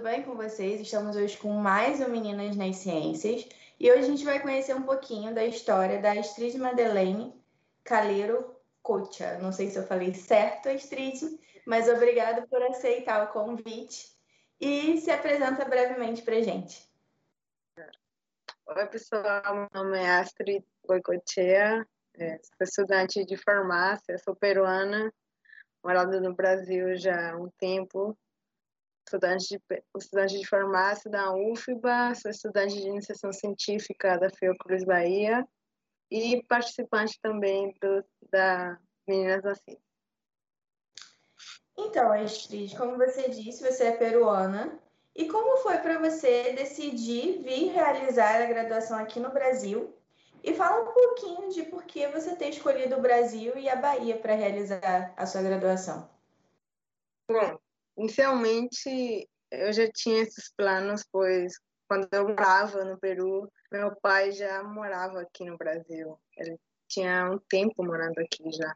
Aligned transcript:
tudo 0.00 0.08
bem 0.08 0.22
com 0.22 0.34
vocês? 0.34 0.80
Estamos 0.80 1.14
hoje 1.14 1.36
com 1.36 1.52
mais 1.52 2.00
um 2.00 2.08
Meninas 2.08 2.56
nas 2.56 2.76
Ciências 2.76 3.46
e 3.78 3.92
hoje 3.92 4.04
a 4.04 4.06
gente 4.06 4.24
vai 4.24 4.40
conhecer 4.40 4.74
um 4.74 4.84
pouquinho 4.84 5.34
da 5.34 5.44
história 5.44 6.00
da 6.00 6.12
Astrid 6.12 6.56
Madeleine 6.56 7.34
Calero 7.84 8.56
Cocha. 8.82 9.36
Não 9.40 9.52
sei 9.52 9.68
se 9.68 9.78
eu 9.78 9.86
falei 9.86 10.14
certo, 10.14 10.70
Astrid, 10.70 11.38
mas 11.66 11.86
obrigada 11.86 12.46
por 12.46 12.62
aceitar 12.62 13.26
o 13.26 13.30
convite 13.30 14.10
e 14.58 14.98
se 15.02 15.10
apresenta 15.10 15.66
brevemente 15.66 16.22
para 16.22 16.40
gente. 16.40 16.88
Oi, 18.68 18.86
pessoal. 18.86 19.54
Meu 19.54 19.68
nome 19.74 19.98
é 19.98 20.08
Astrid 20.12 20.64
Goicoechea, 20.88 21.86
é, 22.14 22.38
sou 22.38 22.64
estudante 22.64 23.22
de 23.26 23.36
farmácia, 23.36 24.16
sou 24.16 24.34
peruana, 24.34 25.12
morada 25.84 26.18
no 26.18 26.34
Brasil 26.34 26.96
já 26.96 27.32
há 27.32 27.36
um 27.36 27.50
tempo, 27.50 28.16
estudante 29.10 29.48
de, 29.48 29.82
estudante 29.96 30.38
de 30.38 30.46
farmácia 30.46 31.10
da 31.10 31.34
UFBA, 31.34 32.14
sou 32.14 32.30
estudante 32.30 32.74
de 32.74 32.86
iniciação 32.86 33.32
científica 33.32 34.16
da 34.16 34.30
Fiocruz 34.30 34.84
Bahia 34.84 35.46
e 36.10 36.42
participante 36.44 37.18
também 37.20 37.74
do, 37.80 38.04
da 38.30 38.78
Meninas 39.06 39.44
assim. 39.44 39.76
Então, 41.76 42.12
Astrid, 42.12 42.76
como 42.76 42.96
você 42.96 43.28
disse, 43.28 43.64
você 43.64 43.84
é 43.84 43.96
peruana. 43.96 44.78
E 45.16 45.26
como 45.28 45.56
foi 45.58 45.78
para 45.78 45.98
você 45.98 46.52
decidir 46.52 47.42
vir 47.42 47.72
realizar 47.72 48.42
a 48.42 48.46
graduação 48.46 48.98
aqui 48.98 49.18
no 49.18 49.30
Brasil? 49.30 49.96
E 50.42 50.54
fala 50.54 50.82
um 50.82 50.92
pouquinho 50.92 51.50
de 51.50 51.64
por 51.64 51.84
que 51.84 52.06
você 52.08 52.36
ter 52.36 52.50
escolhido 52.50 52.96
o 52.96 53.00
Brasil 53.00 53.58
e 53.58 53.68
a 53.68 53.76
Bahia 53.76 54.16
para 54.16 54.34
realizar 54.34 55.12
a 55.16 55.26
sua 55.26 55.42
graduação. 55.42 56.08
Bom, 57.28 57.58
inicialmente 58.00 59.28
eu 59.50 59.72
já 59.72 59.90
tinha 59.92 60.22
esses 60.22 60.52
planos, 60.56 61.04
pois 61.12 61.52
quando 61.88 62.08
eu 62.12 62.28
morava 62.28 62.84
no 62.84 62.98
Peru, 62.98 63.50
meu 63.70 63.94
pai 63.96 64.30
já 64.30 64.62
morava 64.62 65.20
aqui 65.20 65.44
no 65.44 65.58
Brasil. 65.58 66.18
Ele 66.36 66.56
tinha 66.88 67.28
um 67.30 67.38
tempo 67.48 67.84
morando 67.84 68.18
aqui 68.20 68.50
já. 68.52 68.74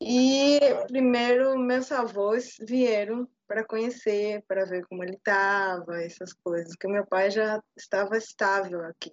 E 0.00 0.60
primeiro 0.86 1.58
meus 1.58 1.90
avós 1.90 2.56
vieram 2.60 3.28
para 3.46 3.64
conhecer, 3.64 4.42
para 4.46 4.64
ver 4.64 4.86
como 4.86 5.02
ele 5.02 5.16
estava, 5.16 6.02
essas 6.02 6.32
coisas, 6.32 6.74
que 6.76 6.86
meu 6.86 7.06
pai 7.06 7.30
já 7.30 7.60
estava 7.76 8.16
estável 8.16 8.84
aqui. 8.84 9.12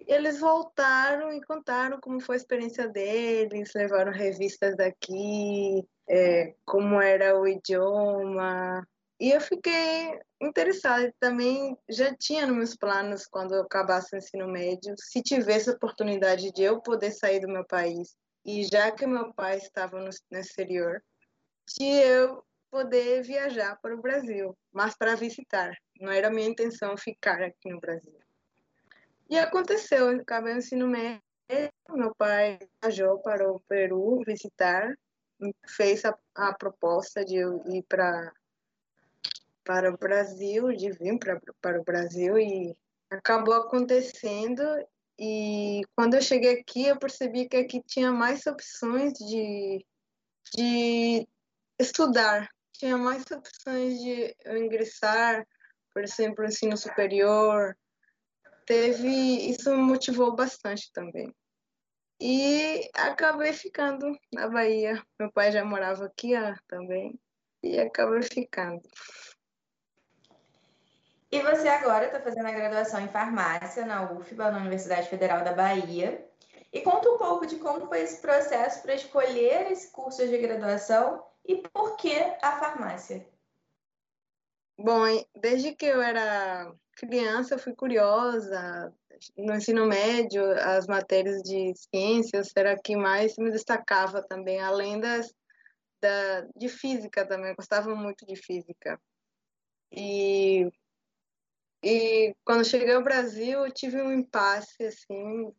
Eles 0.00 0.40
voltaram 0.40 1.32
e 1.32 1.42
contaram 1.42 2.00
como 2.00 2.20
foi 2.20 2.36
a 2.36 2.38
experiência 2.38 2.88
deles, 2.88 3.72
levaram 3.74 4.12
revistas 4.12 4.76
daqui, 4.76 5.84
é, 6.08 6.54
como 6.64 7.00
era 7.00 7.38
o 7.38 7.46
idioma. 7.46 8.86
E 9.20 9.30
eu 9.30 9.40
fiquei 9.40 10.18
interessada. 10.40 11.12
Também 11.20 11.76
já 11.88 12.14
tinha 12.14 12.46
nos 12.46 12.56
meus 12.56 12.76
planos, 12.76 13.26
quando 13.26 13.54
eu 13.54 13.62
acabasse 13.62 14.14
o 14.14 14.18
ensino 14.18 14.48
médio, 14.48 14.94
se 14.96 15.22
tivesse 15.22 15.70
a 15.70 15.74
oportunidade 15.74 16.52
de 16.52 16.62
eu 16.62 16.80
poder 16.80 17.10
sair 17.10 17.40
do 17.40 17.48
meu 17.48 17.64
país, 17.64 18.16
e 18.44 18.64
já 18.64 18.90
que 18.90 19.06
meu 19.06 19.32
pai 19.34 19.58
estava 19.58 19.98
no, 19.98 20.10
no 20.30 20.38
exterior, 20.38 21.02
de 21.76 21.84
eu 21.84 22.42
poder 22.70 23.22
viajar 23.22 23.78
para 23.80 23.94
o 23.94 24.00
Brasil, 24.00 24.56
mas 24.72 24.96
para 24.96 25.16
visitar. 25.16 25.72
Não 26.00 26.12
era 26.12 26.30
minha 26.30 26.48
intenção 26.48 26.96
ficar 26.96 27.42
aqui 27.42 27.70
no 27.70 27.80
Brasil. 27.80 28.18
E 29.28 29.38
aconteceu, 29.38 30.10
eu 30.10 30.20
acabei 30.20 30.54
o 30.54 30.58
ensino 30.58 30.86
médio, 30.86 31.20
meu 31.90 32.14
pai 32.14 32.58
viajou 32.82 33.18
para 33.18 33.50
o 33.50 33.60
Peru 33.60 34.22
visitar, 34.26 34.94
fez 35.66 36.04
a, 36.04 36.16
a 36.34 36.52
proposta 36.54 37.24
de 37.24 37.36
ir 37.36 37.82
para 37.88 38.32
para 39.64 39.92
o 39.92 39.98
Brasil, 39.98 40.72
de 40.72 40.90
vir 40.92 41.18
para, 41.18 41.38
para 41.60 41.78
o 41.78 41.84
Brasil 41.84 42.38
e 42.38 42.74
acabou 43.10 43.52
acontecendo 43.52 44.62
e 45.18 45.82
quando 45.94 46.14
eu 46.14 46.22
cheguei 46.22 46.60
aqui 46.60 46.86
eu 46.86 46.98
percebi 46.98 47.46
que 47.46 47.56
aqui 47.58 47.82
tinha 47.82 48.10
mais 48.10 48.46
opções 48.46 49.12
de, 49.12 49.84
de 50.54 51.28
estudar, 51.78 52.48
tinha 52.72 52.96
mais 52.96 53.24
opções 53.30 54.00
de 54.00 54.34
ingressar, 54.46 55.46
por 55.92 56.02
exemplo, 56.02 56.46
ensino 56.46 56.76
superior, 56.76 57.76
teve 58.64 59.08
isso 59.50 59.70
me 59.70 59.82
motivou 59.82 60.34
bastante 60.34 60.90
também. 60.92 61.34
E 62.20 62.90
acabei 62.94 63.52
ficando 63.52 64.18
na 64.32 64.48
Bahia. 64.48 65.02
Meu 65.18 65.30
pai 65.30 65.52
já 65.52 65.64
morava 65.64 66.06
aqui 66.06 66.34
ah, 66.34 66.58
também 66.66 67.18
e 67.62 67.78
acabei 67.78 68.22
ficando. 68.22 68.82
E 71.30 71.40
você 71.42 71.68
agora 71.68 72.06
está 72.06 72.20
fazendo 72.20 72.46
a 72.46 72.52
graduação 72.52 73.00
em 73.00 73.08
farmácia 73.08 73.84
na 73.84 74.10
UFBA, 74.10 74.50
na 74.50 74.58
Universidade 74.58 75.08
Federal 75.08 75.44
da 75.44 75.52
Bahia. 75.52 76.26
E 76.72 76.80
conta 76.80 77.08
um 77.10 77.18
pouco 77.18 77.46
de 77.46 77.56
como 77.56 77.86
foi 77.86 78.00
esse 78.00 78.20
processo 78.20 78.82
para 78.82 78.94
escolher 78.94 79.70
esse 79.70 79.90
curso 79.92 80.26
de 80.26 80.38
graduação 80.38 81.24
e 81.44 81.56
por 81.56 81.96
que 81.96 82.14
a 82.42 82.58
farmácia. 82.58 83.26
Bom, 84.78 85.04
desde 85.34 85.74
que 85.74 85.86
eu 85.86 86.00
era 86.00 86.72
criança, 86.96 87.54
eu 87.54 87.58
fui 87.58 87.74
curiosa. 87.74 88.94
No 89.36 89.54
ensino 89.54 89.86
médio, 89.86 90.44
as 90.60 90.86
matérias 90.86 91.42
de 91.42 91.72
ciências 91.74 92.52
era 92.56 92.78
que 92.78 92.96
mais 92.96 93.36
me 93.36 93.50
destacava 93.50 94.22
também, 94.22 94.60
além 94.60 95.00
das, 95.00 95.32
da, 96.00 96.42
de 96.56 96.68
física 96.68 97.26
também. 97.26 97.50
Eu 97.50 97.56
gostava 97.56 97.94
muito 97.94 98.26
de 98.26 98.36
física. 98.36 99.00
E, 99.92 100.70
e 101.82 102.34
quando 102.44 102.64
cheguei 102.64 102.94
ao 102.94 103.02
Brasil, 103.02 103.64
eu 103.64 103.72
tive 103.72 104.00
um 104.02 104.12
impasse, 104.12 104.84
assim, 104.84 105.52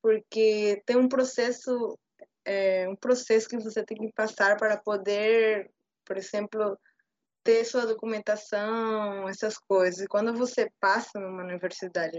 porque 0.00 0.82
tem 0.86 0.96
um 0.96 1.08
processo 1.08 1.98
é, 2.48 2.88
um 2.88 2.96
processo 2.96 3.46
que 3.46 3.58
você 3.58 3.84
tem 3.84 3.98
que 3.98 4.12
passar 4.14 4.56
para 4.56 4.78
poder, 4.78 5.70
por 6.02 6.16
exemplo, 6.16 6.78
ter 7.44 7.62
sua 7.64 7.86
documentação, 7.86 9.28
essas 9.28 9.58
coisas. 9.58 10.00
E 10.00 10.08
quando 10.08 10.34
você 10.34 10.70
passa 10.80 11.20
numa 11.20 11.42
universidade, 11.42 12.16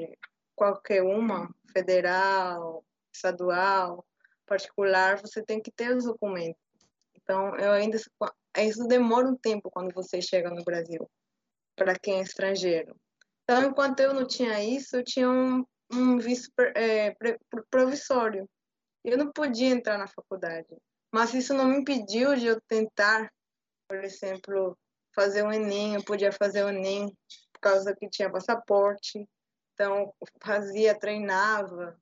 qualquer 0.60 1.02
uma, 1.02 1.50
federal, 1.72 2.84
estadual, 3.16 4.06
particular, 4.46 5.18
você 5.18 5.42
tem 5.42 5.62
que 5.62 5.72
ter 5.72 5.96
os 5.96 6.04
documentos. 6.04 6.62
Então, 7.16 7.56
eu 7.56 7.72
ainda 7.72 7.98
isso 8.58 8.88
demora 8.88 9.26
um 9.26 9.38
tempo 9.38 9.72
quando 9.72 9.94
você 9.94 10.22
chega 10.22 10.50
no 10.50 10.66
Brasil, 10.66 11.10
para 11.78 11.98
quem 11.98 12.20
é 12.20 12.24
estrangeiro. 12.24 12.94
Então, 13.44 13.64
enquanto 13.64 14.02
eu 14.02 14.14
não 14.14 14.28
tinha 14.28 14.62
isso, 14.62 14.98
eu 14.98 15.04
tinha 15.04 15.30
um, 15.30 15.64
um 15.94 16.18
visto 16.18 16.52
é, 16.76 17.16
provisório. 17.72 18.50
Eu 19.02 19.18
não 19.18 19.32
podia 19.32 19.70
entrar 19.70 19.98
na 19.98 20.08
faculdade, 20.08 20.76
mas 21.10 21.34
isso 21.34 21.54
não 21.54 21.70
me 21.70 21.78
impediu 21.78 22.36
de 22.36 22.48
eu 22.48 22.60
tentar, 22.68 23.32
por 23.88 24.04
exemplo, 24.04 24.78
fazer 25.16 25.42
o 25.44 25.54
Enem, 25.54 25.96
eu 25.96 26.04
podia 26.04 26.34
fazer 26.34 26.66
o 26.66 26.70
Enem 26.70 27.08
por 27.54 27.62
causa 27.62 27.96
que 27.96 28.10
tinha 28.10 28.30
passaporte, 28.30 29.26
então 29.80 30.14
fazia, 30.44 30.94
treinava, 30.94 31.98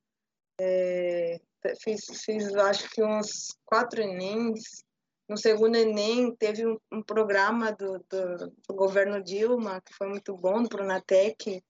é, 0.60 1.40
fiz, 1.84 2.06
fiz 2.26 2.56
acho 2.56 2.90
que 2.90 3.04
uns 3.04 3.56
quatro 3.64 4.02
Enems, 4.02 4.84
no 5.30 5.38
segundo 5.38 5.76
Enem 5.76 6.36
teve 6.36 6.66
um, 6.66 6.80
um 6.92 7.04
programa 7.04 7.72
do, 7.72 8.00
do, 8.10 8.52
do, 8.68 8.74
governo 8.74 9.22
Dilma, 9.22 9.80
que 9.82 9.94
foi 9.94 10.08
muito 10.08 10.36
bom, 10.36 10.64
do 10.64 10.70
Pronatec, 10.70 11.64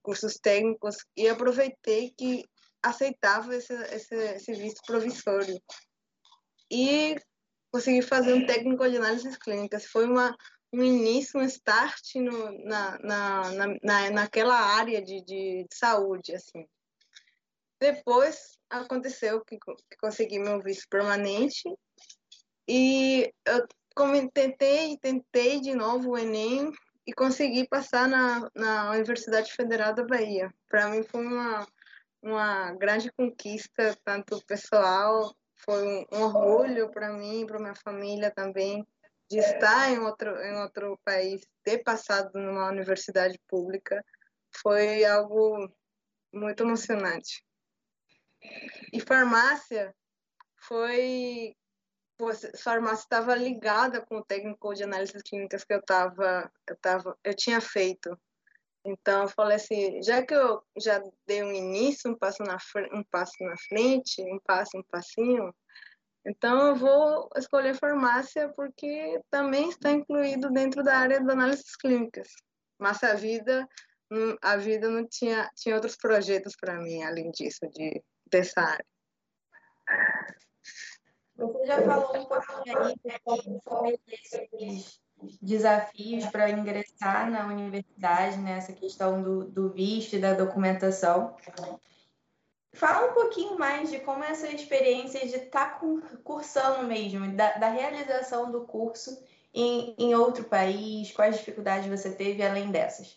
cursos 0.00 0.34
técnicos, 0.34 0.98
e 1.16 1.28
aproveitei 1.28 2.14
que 2.16 2.44
aceitava 2.80 3.56
esse, 3.56 3.72
esse, 3.72 4.14
esse 4.14 4.52
visto 4.52 4.82
provisório. 4.86 5.60
E 6.70 7.16
consegui 7.72 8.02
fazer 8.02 8.34
um 8.34 8.46
técnico 8.46 8.88
de 8.88 8.98
análises 8.98 9.36
clínicas. 9.36 9.86
Foi 9.86 10.04
uma, 10.04 10.36
um 10.72 10.82
início, 10.82 11.40
um 11.40 11.44
start 11.44 12.14
no, 12.16 12.52
na, 12.64 12.98
na, 13.00 13.42
na, 13.82 14.10
naquela 14.10 14.54
área 14.54 15.02
de, 15.02 15.22
de, 15.22 15.66
saúde, 15.72 16.34
assim. 16.34 16.66
Depois 17.80 18.58
aconteceu 18.68 19.44
que, 19.44 19.58
que 19.58 19.96
consegui 20.00 20.38
meu 20.38 20.60
visto 20.62 20.86
permanente 20.88 21.62
e 22.68 23.32
eu 23.44 23.66
como 23.96 24.30
tentei 24.30 24.96
tentei 24.98 25.60
de 25.60 25.74
novo 25.74 26.10
o 26.10 26.18
Enem 26.18 26.70
e 27.06 27.12
consegui 27.12 27.66
passar 27.66 28.06
na, 28.06 28.48
na 28.54 28.92
Universidade 28.92 29.52
Federal 29.52 29.94
da 29.94 30.04
Bahia. 30.04 30.52
Para 30.68 30.88
mim 30.88 31.02
foi 31.02 31.26
uma, 31.26 31.66
uma 32.22 32.72
grande 32.74 33.10
conquista, 33.12 33.98
tanto 34.04 34.44
pessoal, 34.46 35.34
foi 35.56 35.82
um, 35.82 36.06
um 36.12 36.22
orgulho 36.22 36.90
para 36.92 37.12
mim, 37.12 37.44
para 37.46 37.58
minha 37.58 37.74
família 37.74 38.30
também 38.30 38.86
de 39.30 39.38
estar 39.38 39.92
em 39.92 39.98
outro, 40.00 40.36
em 40.42 40.56
outro 40.56 40.98
país, 41.04 41.46
ter 41.62 41.78
passado 41.84 42.32
numa 42.34 42.68
universidade 42.68 43.38
pública, 43.46 44.04
foi 44.60 45.04
algo 45.04 45.72
muito 46.32 46.64
emocionante. 46.64 47.44
E 48.92 49.00
farmácia 49.00 49.94
foi 50.66 51.54
farmácia 52.62 53.04
estava 53.04 53.34
ligada 53.34 54.04
com 54.04 54.18
o 54.18 54.24
técnico 54.24 54.74
de 54.74 54.82
análises 54.82 55.22
clínicas 55.22 55.64
que 55.64 55.72
eu 55.72 55.82
tava, 55.82 56.52
eu 56.68 56.76
tava, 56.76 57.16
eu 57.24 57.34
tinha 57.34 57.60
feito. 57.60 58.18
Então 58.84 59.22
eu 59.22 59.28
falei 59.28 59.56
assim, 59.56 60.02
já 60.02 60.24
que 60.24 60.34
eu 60.34 60.62
já 60.76 61.02
dei 61.26 61.42
um 61.42 61.52
início, 61.52 62.10
um 62.10 62.18
passo 62.18 62.42
na 62.42 62.58
um 62.92 63.04
passo 63.04 63.32
na 63.40 63.56
frente, 63.68 64.22
um 64.22 64.40
passo, 64.40 64.76
um 64.76 64.82
passinho, 64.82 65.54
então 66.24 66.68
eu 66.68 66.76
vou 66.76 67.28
escolher 67.36 67.74
farmácia 67.74 68.48
porque 68.54 69.20
também 69.30 69.70
está 69.70 69.90
incluído 69.90 70.50
dentro 70.50 70.82
da 70.82 70.98
área 70.98 71.20
de 71.20 71.30
análises 71.30 71.74
clínicas. 71.76 72.28
Mas 72.78 73.02
a 73.02 73.14
vida, 73.14 73.66
a 74.42 74.56
vida 74.56 74.88
não 74.88 75.06
tinha 75.06 75.50
tinha 75.56 75.74
outros 75.74 75.96
projetos 75.96 76.54
para 76.58 76.78
mim 76.78 77.02
além 77.02 77.30
disso 77.30 77.66
de 77.70 78.02
dessa 78.30 78.60
área. 78.60 78.86
Você 81.36 81.66
já 81.66 81.82
falou 81.82 82.16
um 82.16 82.26
pouquinho 82.26 82.78
aí 82.78 82.94
como 83.24 83.62
foi 83.66 83.98
esses 84.08 85.00
desafios 85.40 86.26
para 86.26 86.50
ingressar 86.50 87.30
na 87.30 87.46
universidade, 87.46 88.38
né? 88.38 88.60
questão 88.72 89.22
do, 89.22 89.44
do 89.44 89.70
visto 89.70 90.16
e 90.16 90.20
da 90.20 90.34
documentação. 90.34 91.36
Fala 92.72 93.10
um 93.10 93.14
pouquinho 93.14 93.58
mais 93.58 93.90
de 93.90 93.98
como 94.00 94.22
essa 94.22 94.48
experiência 94.48 95.20
de 95.26 95.36
estar 95.36 95.80
tá 95.80 95.80
cursando 96.22 96.86
mesmo, 96.86 97.34
da, 97.34 97.58
da 97.58 97.68
realização 97.68 98.50
do 98.50 98.64
curso 98.64 99.22
em, 99.52 99.94
em 99.98 100.14
outro 100.14 100.44
país, 100.44 101.10
quais 101.12 101.38
dificuldades 101.38 101.88
você 101.88 102.14
teve 102.14 102.42
além 102.42 102.70
dessas? 102.70 103.14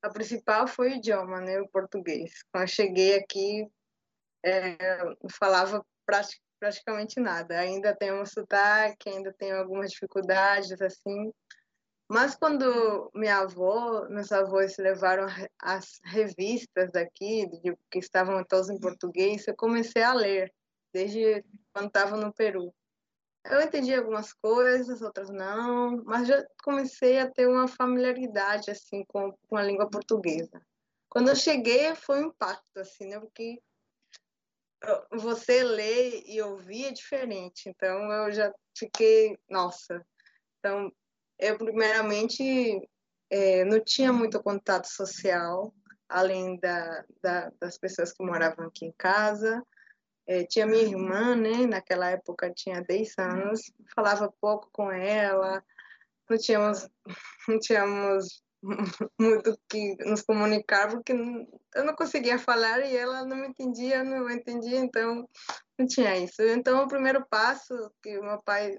A 0.00 0.08
principal 0.08 0.66
foi 0.66 0.92
o 0.92 0.94
idioma, 0.94 1.40
né, 1.40 1.60
o 1.60 1.68
português. 1.68 2.42
Quando 2.50 2.68
cheguei 2.68 3.16
aqui, 3.16 3.68
é, 4.44 4.76
falava 5.38 5.84
praticamente 6.60 7.20
nada. 7.20 7.58
Ainda 7.58 7.94
tenho 7.94 8.20
um 8.20 8.26
sotaque, 8.26 9.08
ainda 9.08 9.32
tenho 9.32 9.58
algumas 9.58 9.90
dificuldades, 9.90 10.80
assim. 10.80 11.32
Mas 12.08 12.34
quando 12.34 13.10
minha 13.14 13.40
avó, 13.40 14.08
meus 14.08 14.32
avós 14.32 14.78
levaram 14.78 15.26
as 15.60 16.00
revistas 16.04 16.90
daqui, 16.90 17.46
que 17.90 17.98
estavam 17.98 18.42
todas 18.44 18.70
em 18.70 18.80
português, 18.80 19.46
eu 19.46 19.54
comecei 19.54 20.02
a 20.02 20.14
ler, 20.14 20.52
desde 20.90 21.44
quando 21.72 21.88
estava 21.88 22.16
no 22.16 22.32
Peru. 22.32 22.74
Eu 23.44 23.60
entendi 23.60 23.94
algumas 23.94 24.32
coisas, 24.32 25.02
outras 25.02 25.28
não, 25.28 26.02
mas 26.04 26.26
já 26.26 26.42
comecei 26.62 27.18
a 27.18 27.30
ter 27.30 27.46
uma 27.46 27.68
familiaridade, 27.68 28.70
assim, 28.70 29.04
com, 29.06 29.36
com 29.46 29.56
a 29.56 29.62
língua 29.62 29.88
portuguesa. 29.88 30.62
Quando 31.10 31.28
eu 31.28 31.36
cheguei, 31.36 31.94
foi 31.94 32.22
um 32.22 32.28
impacto, 32.28 32.78
assim, 32.78 33.06
né? 33.06 33.20
Porque 33.20 33.60
você 35.12 35.62
ler 35.62 36.22
e 36.26 36.40
ouvir 36.40 36.86
é 36.86 36.92
diferente. 36.92 37.68
Então 37.68 38.10
eu 38.12 38.32
já 38.32 38.52
fiquei, 38.76 39.38
nossa. 39.48 40.04
Então 40.58 40.92
eu 41.38 41.56
primeiramente 41.56 42.42
é, 43.30 43.64
não 43.64 43.82
tinha 43.82 44.12
muito 44.12 44.42
contato 44.42 44.86
social, 44.86 45.72
além 46.08 46.58
da, 46.58 47.04
da, 47.22 47.52
das 47.60 47.78
pessoas 47.78 48.12
que 48.12 48.24
moravam 48.24 48.66
aqui 48.66 48.86
em 48.86 48.94
casa. 48.96 49.62
É, 50.26 50.44
tinha 50.44 50.66
minha 50.66 50.82
irmã, 50.82 51.34
né? 51.34 51.66
Naquela 51.66 52.10
época 52.10 52.52
tinha 52.54 52.82
10 52.82 53.18
anos, 53.18 53.72
falava 53.94 54.32
pouco 54.40 54.68
com 54.72 54.90
ela, 54.90 55.62
não 56.28 56.36
tínhamos, 56.36 56.88
não 57.48 57.58
tínhamos 57.58 58.42
muito 59.18 59.58
que 59.70 59.96
nos 60.04 60.22
comunicar, 60.22 60.90
porque 60.90 61.12
eu 61.12 61.84
não 61.84 61.94
conseguia 61.94 62.38
falar 62.38 62.80
e 62.80 62.96
ela 62.96 63.24
não 63.24 63.36
me 63.36 63.48
entendia, 63.48 64.04
não 64.04 64.28
entendia, 64.30 64.78
então 64.78 65.28
não 65.78 65.86
tinha 65.86 66.16
isso. 66.18 66.42
Então, 66.42 66.84
o 66.84 66.88
primeiro 66.88 67.24
passo 67.30 67.74
que 68.02 68.20
meu 68.20 68.42
pai 68.42 68.76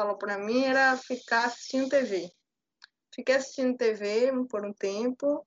falou 0.00 0.16
para 0.16 0.38
mim 0.38 0.64
era 0.64 0.96
ficar 0.96 1.44
assistindo 1.44 1.90
TV. 1.90 2.32
Fiquei 3.14 3.34
assistindo 3.34 3.76
TV 3.76 4.32
por 4.48 4.64
um 4.64 4.72
tempo, 4.72 5.46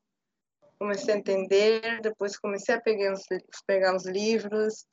comecei 0.77 1.15
a 1.15 1.17
entender, 1.17 1.99
depois 2.01 2.37
comecei 2.37 2.75
a 2.75 2.81
pegar 2.81 3.13
uns, 3.13 3.23
pegar 3.65 3.95
uns 3.95 4.05
livros, 4.05 4.85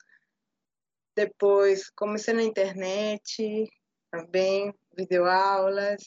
depois 1.15 1.91
comecei 1.91 2.33
na 2.33 2.41
internet 2.41 3.69
também, 4.09 4.73
videoaulas, 4.97 6.01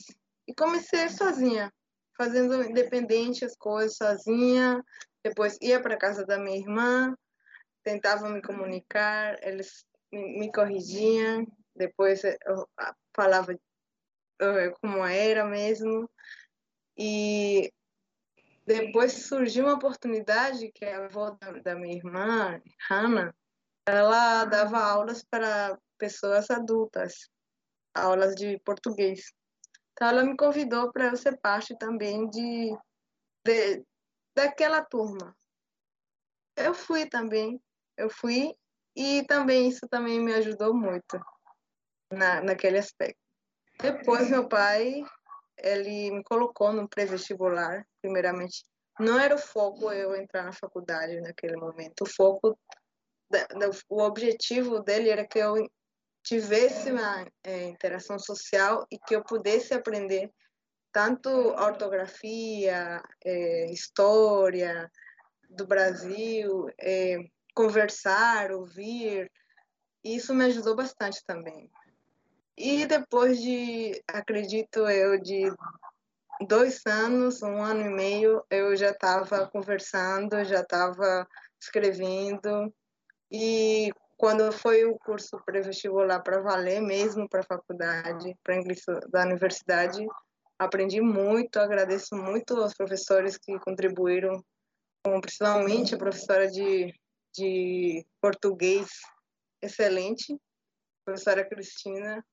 e 0.49 0.55
comecei 0.55 1.09
sozinha 1.09 1.73
fazendo 2.17 2.61
independente 2.65 3.45
as 3.45 3.57
coisas 3.57 3.97
sozinha. 3.97 4.85
Depois 5.23 5.57
ia 5.63 5.81
para 5.81 5.97
casa 5.97 6.27
da 6.27 6.39
minha 6.39 6.59
irmã, 6.59 7.17
tentava 7.85 8.29
me 8.29 8.43
comunicar, 8.43 9.37
eles 9.45 9.87
me, 10.13 10.41
me 10.41 10.51
corrigiam. 10.51 11.47
Depois 11.75 12.23
eu 12.25 12.69
falava 13.15 13.57
como 14.81 15.05
era 15.05 15.45
mesmo. 15.45 16.09
E 16.97 17.73
depois 18.67 19.27
surgiu 19.27 19.65
uma 19.65 19.75
oportunidade 19.75 20.71
que 20.73 20.85
a 20.85 21.05
avó 21.05 21.31
da, 21.31 21.53
da 21.53 21.75
minha 21.75 21.97
irmã, 21.97 22.61
Hannah, 22.89 23.35
ela 23.87 24.45
dava 24.45 24.79
aulas 24.79 25.23
para 25.25 25.79
pessoas 25.99 26.51
adultas, 26.51 27.29
aulas 27.95 28.35
de 28.35 28.59
português. 28.61 29.33
Então, 29.93 30.09
ela 30.09 30.25
me 30.25 30.37
convidou 30.37 30.93
para 30.93 31.07
eu 31.07 31.17
ser 31.17 31.39
parte 31.41 31.77
também 31.79 32.29
de, 32.31 32.77
de, 33.45 33.85
daquela 34.35 34.85
turma. 34.85 35.37
Eu 36.57 36.73
fui 36.73 37.07
também, 37.07 37.61
eu 37.97 38.09
fui 38.09 38.55
e 38.97 39.25
também 39.25 39.69
isso 39.69 39.89
também 39.89 40.21
me 40.21 40.33
ajudou 40.35 40.73
muito 40.73 41.21
na, 42.11 42.41
naquele 42.43 42.79
aspecto. 42.79 43.19
Depois, 43.81 44.31
meu 44.31 44.49
pai, 44.49 45.03
ele 45.59 46.11
me 46.11 46.23
colocou 46.23 46.73
no 46.73 46.89
pré-vestibular, 46.89 47.87
primeiramente. 48.01 48.65
Não 48.99 49.19
era 49.19 49.35
o 49.35 49.39
foco 49.39 49.93
eu 49.93 50.15
entrar 50.15 50.45
na 50.45 50.53
faculdade 50.53 51.21
naquele 51.21 51.57
momento. 51.57 52.03
O 52.03 52.07
foco, 52.07 52.59
o 53.89 54.03
objetivo 54.03 54.81
dele 54.81 55.11
era 55.11 55.27
que 55.27 55.39
eu 55.39 55.55
tivesse 56.23 56.91
uma 56.91 57.27
é, 57.43 57.65
interação 57.65 58.19
social 58.19 58.87
e 58.91 58.99
que 58.99 59.15
eu 59.15 59.23
pudesse 59.23 59.75
aprender 59.75 60.31
tanto 60.93 61.29
ortografia, 61.29 63.03
é, 63.25 63.67
história 63.73 64.91
do 65.51 65.67
Brasil, 65.67 66.69
é, 66.81 67.19
conversar, 67.53 68.53
ouvir. 68.53 69.31
Isso 70.05 70.33
me 70.35 70.45
ajudou 70.45 70.77
bastante 70.77 71.23
também. 71.27 71.69
E 72.57 72.87
depois 72.87 73.41
de, 73.41 74.01
acredito 74.07 74.89
eu, 74.89 75.21
de 75.21 75.53
dois 76.47 76.85
anos, 76.87 77.43
um 77.43 77.63
ano 77.63 77.83
e 77.83 77.89
meio, 77.89 78.45
eu 78.49 78.77
já 78.77 78.91
estava 78.91 79.47
conversando, 79.49 80.45
já 80.45 80.61
estava 80.61 81.27
escrevendo. 81.61 82.73
E 83.31 83.91
quando 84.17 84.53
foi 84.53 84.85
o 84.85 84.99
curso 84.99 85.37
pré-vestibular 85.45 86.21
para 86.21 86.41
valer 86.41 86.81
mesmo 86.81 87.29
para 87.29 87.41
a 87.41 87.45
faculdade, 87.45 88.37
para 88.45 88.57
inglês 88.57 88.83
da 89.09 89.23
universidade, 89.23 90.07
aprendi 90.59 91.01
muito, 91.01 91.59
agradeço 91.59 92.15
muito 92.15 92.57
aos 92.57 92.75
professores 92.75 93.37
que 93.37 93.59
contribuíram, 93.59 94.45
principalmente 95.21 95.95
a 95.95 95.99
professora 95.99 96.49
de, 96.49 96.95
de 97.35 98.07
português 98.21 98.89
excelente, 99.61 100.39
professora 101.05 101.45
Cristina, 101.45 102.25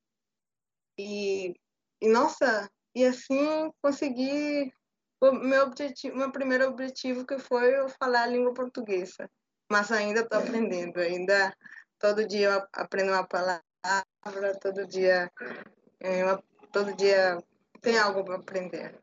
e, 1.01 1.55
e 2.01 2.10
nossa, 2.10 2.70
e 2.96 3.05
assim 3.05 3.72
consegui 3.81 4.74
o 5.20 5.31
meu 5.31 5.63
objetivo, 5.63 6.17
meu 6.17 6.31
primeiro 6.31 6.67
objetivo 6.67 7.25
que 7.25 7.38
foi 7.38 7.77
eu 7.77 7.89
falar 7.89 8.24
a 8.24 8.27
língua 8.27 8.53
portuguesa 8.53 9.29
mas 9.72 9.89
ainda 9.89 10.20
estou 10.20 10.38
aprendendo, 10.38 11.00
ainda 11.00 11.55
todo 11.98 12.27
dia 12.27 12.50
eu 12.50 12.67
aprendo 12.74 13.13
uma 13.13 13.25
palavra, 13.25 13.63
todo 14.62 14.86
dia, 14.86 15.31
é, 16.01 16.25
uma, 16.25 16.43
todo 16.74 16.93
dia 16.93 17.41
tem 17.79 17.98
algo 17.98 18.25
para 18.25 18.36
aprender. 18.36 19.00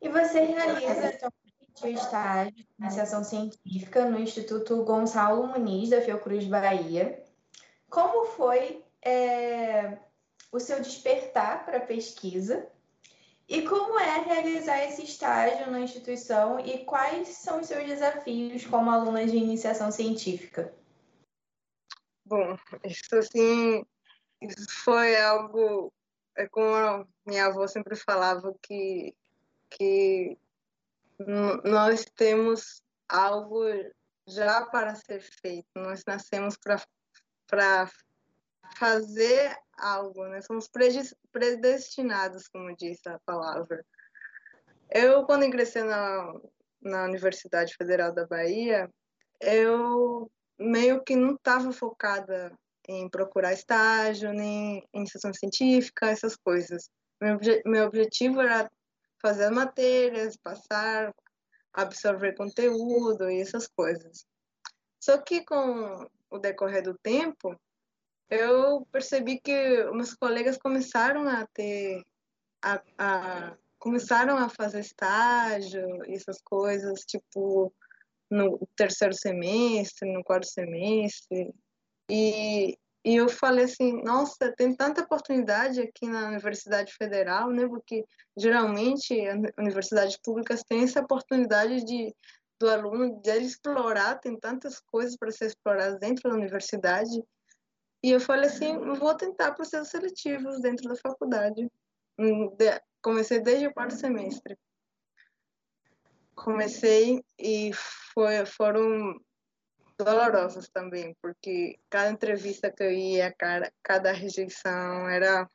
E 0.00 0.08
você 0.08 0.40
realiza 0.40 1.08
atualmente 1.08 1.82
o 1.82 1.86
estágio 1.88 2.52
de 2.52 2.68
iniciação 2.78 3.24
científica 3.24 4.08
no 4.08 4.20
Instituto 4.20 4.84
Gonçalo 4.84 5.48
Muniz, 5.48 5.90
da 5.90 6.00
Fiocruz 6.00 6.46
Bahia. 6.46 7.22
Como 7.90 8.24
foi 8.26 8.84
é, 9.02 9.98
o 10.52 10.60
seu 10.60 10.80
despertar 10.80 11.64
para 11.64 11.78
a 11.78 11.86
pesquisa 11.86 12.70
e 13.48 13.62
como 13.62 13.98
é 13.98 14.20
realizar 14.20 14.84
esse 14.84 15.02
estágio 15.02 15.70
na 15.70 15.80
instituição 15.80 16.60
e 16.60 16.84
quais 16.84 17.28
são 17.28 17.60
os 17.60 17.66
seus 17.66 17.84
desafios 17.84 18.64
como 18.64 18.90
aluna 18.90 19.26
de 19.26 19.36
iniciação 19.36 19.90
científica? 19.90 20.72
Bom, 22.24 22.56
isso 22.84 23.16
assim, 23.16 23.84
isso 24.40 24.70
foi 24.84 25.20
algo, 25.20 25.92
é 26.36 26.46
como 26.46 27.04
minha 27.26 27.46
avó 27.46 27.66
sempre 27.66 27.96
falava 27.96 28.54
que 28.62 29.14
que 29.68 30.38
nós 31.64 32.04
temos 32.16 32.82
algo 33.08 33.64
já 34.26 34.64
para 34.66 34.94
ser 34.94 35.20
feito, 35.20 35.68
nós 35.74 36.04
nascemos 36.06 36.56
para 36.56 36.80
para 37.50 37.90
fazer 38.76 39.54
algo, 39.76 40.26
né? 40.28 40.40
Somos 40.40 40.70
predestinados, 41.32 42.46
como 42.48 42.74
diz 42.76 43.04
a 43.06 43.18
palavra. 43.26 43.84
Eu, 44.90 45.24
quando 45.24 45.44
ingressei 45.44 45.82
na, 45.82 46.32
na 46.80 47.04
Universidade 47.04 47.74
Federal 47.76 48.12
da 48.12 48.26
Bahia, 48.26 48.88
eu 49.40 50.30
meio 50.58 51.02
que 51.02 51.16
não 51.16 51.34
estava 51.34 51.72
focada 51.72 52.52
em 52.88 53.08
procurar 53.08 53.52
estágio, 53.52 54.32
nem 54.32 54.78
em 54.92 55.00
iniciação 55.00 55.32
científica, 55.32 56.10
essas 56.10 56.36
coisas. 56.36 56.88
Meu, 57.20 57.38
meu 57.66 57.86
objetivo 57.86 58.40
era 58.40 58.70
fazer 59.20 59.50
matérias, 59.50 60.36
passar, 60.36 61.14
absorver 61.72 62.34
conteúdo 62.34 63.30
e 63.30 63.40
essas 63.40 63.68
coisas. 63.68 64.26
Só 64.98 65.18
que 65.18 65.44
com 65.44 66.06
o 66.30 66.38
decorrer 66.38 66.82
do 66.82 66.96
tempo, 66.98 67.58
eu 68.30 68.86
percebi 68.92 69.40
que 69.40 69.84
meus 69.92 70.14
colegas 70.14 70.56
começaram 70.56 71.28
a 71.28 71.46
ter 71.46 72.02
a, 72.62 72.80
a 72.96 73.56
começaram 73.78 74.36
a 74.36 74.48
fazer 74.48 74.80
estágio 74.80 75.82
essas 76.06 76.40
coisas 76.42 77.00
tipo 77.00 77.72
no 78.30 78.60
terceiro 78.76 79.14
semestre 79.14 80.12
no 80.12 80.22
quarto 80.22 80.46
semestre. 80.46 81.52
E, 82.08 82.78
e 83.04 83.16
eu 83.16 83.28
falei 83.28 83.64
assim 83.64 84.00
nossa 84.04 84.54
tem 84.54 84.76
tanta 84.76 85.02
oportunidade 85.02 85.80
aqui 85.80 86.06
na 86.06 86.28
Universidade 86.28 86.92
Federal 86.94 87.50
né? 87.50 87.66
Porque 87.66 88.04
geralmente 88.36 89.14
universidades 89.58 90.16
públicas 90.22 90.62
têm 90.62 90.84
essa 90.84 91.00
oportunidade 91.00 91.84
de 91.84 92.14
do 92.60 92.68
aluno 92.68 93.20
de 93.22 93.38
explorar 93.38 94.20
tem 94.20 94.38
tantas 94.38 94.78
coisas 94.80 95.16
para 95.16 95.30
ser 95.30 95.46
exploradas 95.46 95.98
dentro 95.98 96.28
da 96.28 96.36
universidade 96.36 97.20
e 98.02 98.10
eu 98.10 98.20
falei 98.20 98.48
assim, 98.48 98.78
vou 98.78 99.14
tentar 99.14 99.52
processos 99.52 99.88
seletivos 99.88 100.60
dentro 100.62 100.88
da 100.88 100.96
faculdade. 100.96 101.70
Hum, 102.18 102.56
comecei 103.02 103.40
desde 103.40 103.66
o 103.66 103.74
quarto 103.74 103.94
semestre. 103.94 104.56
Comecei 106.34 107.22
e 107.38 107.70
foi, 108.14 108.46
foram 108.46 109.20
dolorosos 109.98 110.70
também, 110.70 111.14
porque 111.20 111.78
cada 111.90 112.10
entrevista 112.10 112.72
que 112.72 112.82
eu 112.82 112.90
ia, 112.90 113.34
cada, 113.38 113.70
cada 113.82 114.12
rejeição 114.12 115.06
era, 115.10 115.46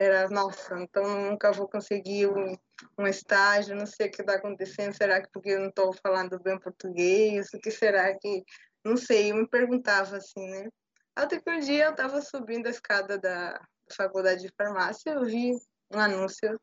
era, 0.00 0.30
nossa, 0.30 0.80
então 0.80 1.30
nunca 1.30 1.52
vou 1.52 1.68
conseguir 1.68 2.26
um, 2.26 2.56
um 2.98 3.06
estágio, 3.06 3.76
não 3.76 3.84
sei 3.84 4.06
o 4.08 4.10
que 4.10 4.22
está 4.22 4.36
acontecendo, 4.36 4.94
será 4.94 5.20
que 5.20 5.28
porque 5.30 5.50
eu 5.50 5.60
não 5.60 5.68
estou 5.68 5.92
falando 5.92 6.40
bem 6.40 6.58
português, 6.58 7.52
o 7.52 7.58
que 7.58 7.70
será 7.70 8.16
que, 8.18 8.42
não 8.82 8.96
sei, 8.96 9.30
eu 9.30 9.36
me 9.36 9.46
perguntava 9.46 10.16
assim, 10.16 10.48
né? 10.48 10.70
Até 11.14 11.38
que 11.38 11.50
um 11.50 11.60
dia 11.60 11.84
eu 11.84 11.90
estava 11.90 12.22
subindo 12.22 12.66
a 12.66 12.70
escada 12.70 13.18
da 13.18 13.60
faculdade 13.94 14.40
de 14.40 14.54
farmácia, 14.56 15.10
eu 15.10 15.24
vi 15.26 15.52
um 15.94 15.98
anúncio 15.98 16.58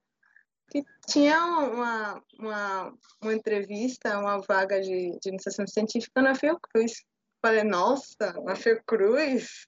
que 0.71 0.83
tinha 1.05 1.39
uma, 1.39 2.23
uma, 2.39 2.93
uma 3.21 3.33
entrevista, 3.35 4.17
uma 4.17 4.39
vaga 4.39 4.81
de, 4.81 5.11
de 5.19 5.29
iniciação 5.29 5.67
científica 5.67 6.23
na 6.23 6.33
Fiocruz. 6.33 7.03
Falei, 7.39 7.63
nossa, 7.63 8.33
na 8.43 8.55
Fiocruz? 8.55 9.67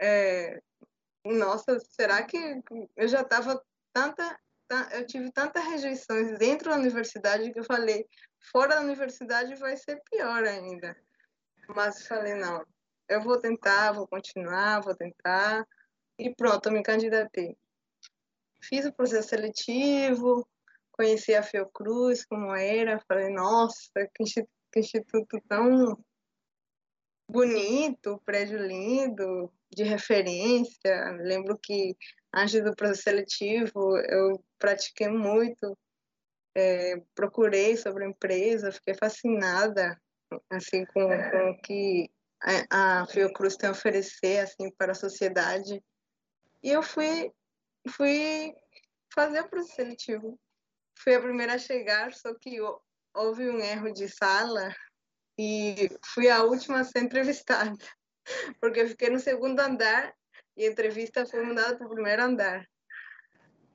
É, 0.00 0.60
nossa, 1.24 1.78
será 1.80 2.22
que 2.24 2.36
eu 2.96 3.08
já 3.08 3.20
estava 3.20 3.62
tanta, 3.92 4.38
eu 4.92 5.06
tive 5.06 5.30
tantas 5.32 5.64
rejeições 5.64 6.38
dentro 6.38 6.70
da 6.70 6.76
universidade 6.76 7.52
que 7.52 7.58
eu 7.58 7.64
falei, 7.64 8.06
fora 8.50 8.76
da 8.76 8.80
universidade 8.80 9.54
vai 9.56 9.76
ser 9.76 10.00
pior 10.10 10.44
ainda. 10.44 10.96
Mas 11.68 12.06
falei, 12.06 12.34
não, 12.34 12.64
eu 13.08 13.20
vou 13.20 13.40
tentar, 13.40 13.92
vou 13.92 14.06
continuar, 14.06 14.80
vou 14.80 14.94
tentar. 14.94 15.66
E 16.18 16.34
pronto, 16.34 16.66
eu 16.66 16.72
me 16.72 16.82
candidatei. 16.82 17.56
Fiz 18.62 18.84
o 18.86 18.92
processo 18.92 19.28
seletivo, 19.28 20.46
conheci 20.92 21.34
a 21.34 21.42
Fiocruz, 21.42 22.24
como 22.24 22.54
era, 22.54 23.02
falei, 23.08 23.30
nossa, 23.30 23.90
que 24.14 24.22
instituto, 24.22 24.50
que 24.72 24.80
instituto 24.80 25.40
tão 25.48 25.98
bonito, 27.30 28.20
prédio 28.24 28.58
lindo, 28.58 29.52
de 29.70 29.84
referência. 29.84 31.12
Lembro 31.20 31.58
que 31.58 31.96
antes 32.34 32.62
do 32.62 32.74
processo 32.74 33.02
seletivo 33.02 33.96
eu 33.98 34.44
pratiquei 34.58 35.08
muito, 35.08 35.78
é, 36.54 36.96
procurei 37.14 37.76
sobre 37.76 38.04
a 38.04 38.08
empresa, 38.08 38.72
fiquei 38.72 38.94
fascinada 38.94 40.00
assim 40.50 40.84
com, 40.86 41.08
com 41.08 41.50
o 41.50 41.60
que 41.62 42.10
a 42.70 43.06
Fiocruz 43.06 43.56
tem 43.56 43.68
a 43.68 43.72
oferecer 43.72 44.38
assim 44.38 44.70
para 44.76 44.92
a 44.92 44.94
sociedade. 44.94 45.82
E 46.62 46.70
eu 46.70 46.82
fui 46.82 47.30
fui 47.88 48.52
fazer 49.14 49.40
o 49.40 49.48
processo 49.48 49.76
seletivo. 49.76 50.38
Fui 50.98 51.14
a 51.14 51.20
primeira 51.20 51.54
a 51.54 51.58
chegar, 51.58 52.12
só 52.12 52.34
que 52.34 52.58
houve 53.14 53.48
um 53.48 53.58
erro 53.58 53.92
de 53.92 54.08
sala 54.08 54.74
e 55.40 55.88
fui 56.04 56.28
a 56.28 56.42
última 56.44 56.80
a 56.80 56.84
ser 56.84 56.98
entrevistada, 56.98 57.72
porque 58.60 58.80
eu 58.80 58.88
fiquei 58.88 59.08
no 59.08 59.18
segundo 59.18 59.58
andar 59.58 60.12
e 60.54 60.66
a 60.66 60.70
entrevista 60.70 61.24
foi 61.24 61.42
mudada 61.42 61.78
para 61.78 61.86
o 61.86 61.90
primeiro 61.90 62.22
andar. 62.22 62.66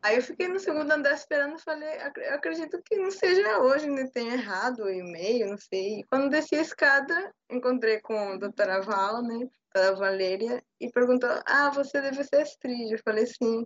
Aí 0.03 0.17
eu 0.17 0.21
fiquei 0.21 0.47
no 0.47 0.59
segundo 0.59 0.91
andar 0.91 1.15
esperando, 1.15 1.57
falei, 1.57 1.89
acredito 2.29 2.79
que 2.85 2.95
não 2.97 3.09
seja 3.09 3.57
hoje, 3.57 3.89
né? 3.89 4.07
Tenha 4.13 4.33
errado 4.33 4.83
o 4.83 4.89
e-mail, 4.89 5.49
não 5.49 5.57
sei. 5.57 6.01
E 6.01 6.03
quando 6.03 6.29
desci 6.29 6.53
a 6.55 6.61
escada, 6.61 7.33
encontrei 7.49 7.99
com 8.01 8.15
a 8.15 8.37
doutora 8.37 8.81
Val, 8.81 9.23
né? 9.23 9.47
Doutora 9.73 9.95
Valéria, 9.95 10.63
e 10.79 10.91
perguntou, 10.91 11.31
ah, 11.47 11.71
você 11.71 11.99
deve 11.99 12.23
ser 12.23 12.43
Astrid. 12.43 12.91
Eu 12.91 12.99
falei, 13.03 13.25
sim. 13.25 13.65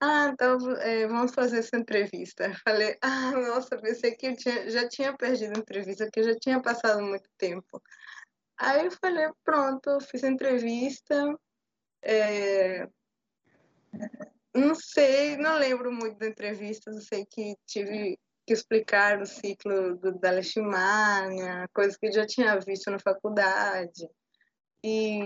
Ah, 0.00 0.30
então 0.32 0.58
é, 0.76 1.06
vamos 1.06 1.34
fazer 1.34 1.58
essa 1.58 1.76
entrevista. 1.76 2.46
Eu 2.46 2.54
falei, 2.64 2.96
ah, 3.02 3.32
nossa, 3.32 3.76
pensei 3.78 4.12
que 4.12 4.26
eu 4.26 4.36
tinha, 4.36 4.70
já 4.70 4.88
tinha 4.88 5.16
perdido 5.16 5.56
a 5.56 5.60
entrevista, 5.60 6.08
que 6.12 6.22
já 6.22 6.34
tinha 6.36 6.62
passado 6.62 7.02
muito 7.02 7.28
tempo. 7.36 7.82
Aí 8.58 8.84
eu 8.86 8.90
falei, 8.92 9.28
pronto, 9.44 10.00
fiz 10.00 10.24
a 10.24 10.28
entrevista. 10.28 11.38
É 12.02 12.86
não 14.58 14.74
sei, 14.74 15.36
não 15.36 15.56
lembro 15.58 15.92
muito 15.92 16.18
da 16.18 16.26
entrevista, 16.26 16.90
eu 16.90 17.00
sei 17.00 17.24
que 17.26 17.54
tive 17.66 18.18
que 18.46 18.52
explicar 18.52 19.20
o 19.20 19.26
ciclo 19.26 19.96
do, 19.96 20.18
da 20.18 20.30
leishmania, 20.30 21.68
coisas 21.72 21.96
que 21.96 22.06
eu 22.06 22.12
já 22.12 22.26
tinha 22.26 22.58
visto 22.60 22.90
na 22.90 22.98
faculdade, 22.98 24.08
e 24.82 25.20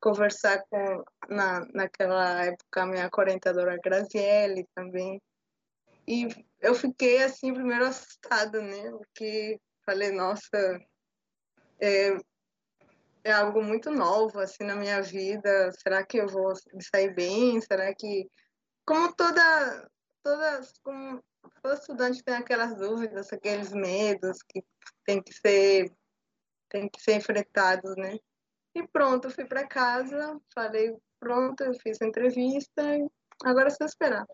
conversar 0.00 0.62
com, 0.68 1.04
na, 1.28 1.60
naquela 1.72 2.44
época, 2.44 2.82
a 2.82 2.86
minha 2.86 3.10
orientadora 3.16 3.78
Graziele 3.82 4.66
também. 4.74 5.20
E 6.08 6.28
eu 6.60 6.74
fiquei, 6.74 7.22
assim, 7.22 7.52
primeiro 7.52 7.86
assustada, 7.86 8.60
né? 8.60 8.90
Porque 8.90 9.60
falei, 9.84 10.10
nossa, 10.10 10.80
é, 11.80 12.16
é 13.24 13.32
algo 13.32 13.62
muito 13.62 13.90
novo, 13.90 14.40
assim, 14.40 14.64
na 14.64 14.74
minha 14.74 15.02
vida. 15.02 15.70
Será 15.72 16.04
que 16.04 16.18
eu 16.18 16.26
vou 16.26 16.52
sair 16.92 17.14
bem? 17.14 17.60
Será 17.60 17.94
que 17.94 18.28
como 18.84 19.14
toda, 19.14 19.88
toda, 20.22 20.60
como 20.82 21.22
todo 21.62 21.74
estudante 21.74 22.24
tem 22.24 22.34
aquelas 22.34 22.76
dúvidas, 22.76 23.32
aqueles 23.32 23.72
medos 23.72 24.38
que 24.48 24.64
tem 25.04 25.22
que 25.22 25.32
ser, 25.32 25.92
tem 26.68 26.88
que 26.88 27.00
ser 27.00 27.14
enfrentados, 27.14 27.94
né? 27.96 28.18
E 28.74 28.86
pronto, 28.88 29.30
fui 29.30 29.44
para 29.44 29.66
casa, 29.66 30.40
falei, 30.54 30.96
pronto, 31.18 31.62
eu 31.62 31.74
fiz 31.74 32.00
a 32.00 32.06
entrevista, 32.06 32.82
agora 33.44 33.68
é 33.68 33.70
só 33.70 33.84
esperar. 33.84 34.26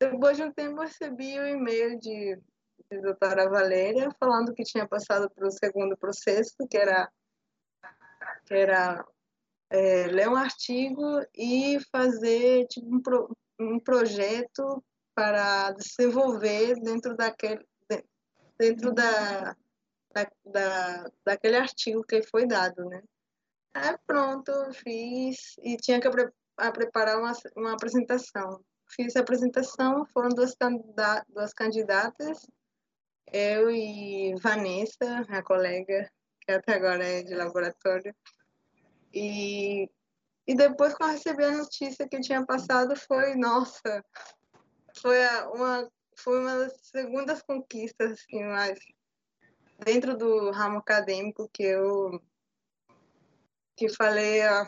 Depois 0.00 0.36
de 0.36 0.42
um 0.42 0.52
tempo, 0.52 0.80
recebi 0.80 1.38
o 1.38 1.42
um 1.42 1.46
e-mail 1.46 1.98
de, 1.98 2.38
de 2.90 3.00
doutora 3.00 3.48
Valéria 3.48 4.10
falando 4.18 4.52
que 4.52 4.64
tinha 4.64 4.86
passado 4.86 5.30
para 5.30 5.46
o 5.46 5.50
segundo 5.50 5.96
processo, 5.96 6.56
que 6.68 6.76
era, 6.76 7.10
que 8.44 8.54
era 8.54 9.04
é, 9.70 10.06
ler 10.08 10.28
um 10.28 10.36
artigo 10.36 11.24
e 11.34 11.78
fazer 11.90 12.66
tipo, 12.66 12.88
um, 13.58 13.76
um 13.76 13.80
projeto 13.80 14.84
para 15.14 15.70
desenvolver 15.72 16.74
dentro 16.82 17.16
daquele 17.16 17.64
dentro 18.58 18.92
da, 18.92 19.54
da, 20.14 20.30
da, 20.44 21.10
daquele 21.24 21.56
artigo 21.56 22.02
que 22.02 22.22
foi 22.22 22.46
dado, 22.46 22.84
né? 22.86 23.02
Aí 23.76 23.94
pronto, 24.06 24.52
fiz 24.72 25.56
e 25.62 25.76
tinha 25.76 26.00
que 26.00 26.08
a 26.08 26.72
preparar 26.72 27.18
uma, 27.18 27.32
uma 27.54 27.74
apresentação. 27.74 28.64
Fiz 28.88 29.14
a 29.16 29.20
apresentação, 29.20 30.06
foram 30.06 30.30
duas, 30.30 30.54
duas 31.28 31.52
candidatas, 31.52 32.38
eu 33.30 33.70
e 33.70 34.34
Vanessa, 34.40 35.24
minha 35.28 35.42
colega, 35.42 36.10
que 36.40 36.52
até 36.52 36.74
agora 36.74 37.04
é 37.04 37.22
de 37.22 37.34
laboratório, 37.34 38.14
e 39.12 39.90
e 40.46 40.54
depois, 40.54 40.94
quando 40.94 41.10
eu 41.10 41.16
recebi 41.16 41.44
a 41.44 41.50
notícia 41.50 42.08
que 42.08 42.20
tinha 42.20 42.46
passado, 42.46 42.94
foi, 42.94 43.34
nossa, 43.34 44.04
foi 45.02 45.18
uma, 45.52 45.90
foi 46.16 46.38
uma 46.38 46.58
das 46.58 46.80
segundas 46.82 47.42
conquistas, 47.42 48.12
assim, 48.12 48.44
mas 48.44 48.78
dentro 49.84 50.16
do 50.16 50.52
ramo 50.52 50.78
acadêmico 50.78 51.50
que 51.52 51.64
eu 51.64 52.22
que 53.76 53.88
falei, 53.88 54.42
ah, 54.42 54.66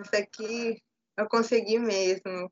esse 0.00 0.16
aqui 0.16 0.82
eu 1.16 1.28
consegui 1.28 1.78
mesmo. 1.78 2.50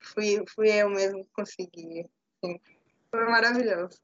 Fui, 0.00 0.44
fui 0.54 0.70
eu 0.70 0.90
mesmo 0.90 1.24
que 1.24 1.30
consegui. 1.32 2.06
Sim. 2.44 2.60
Foi 3.10 3.24
maravilhoso. 3.26 3.98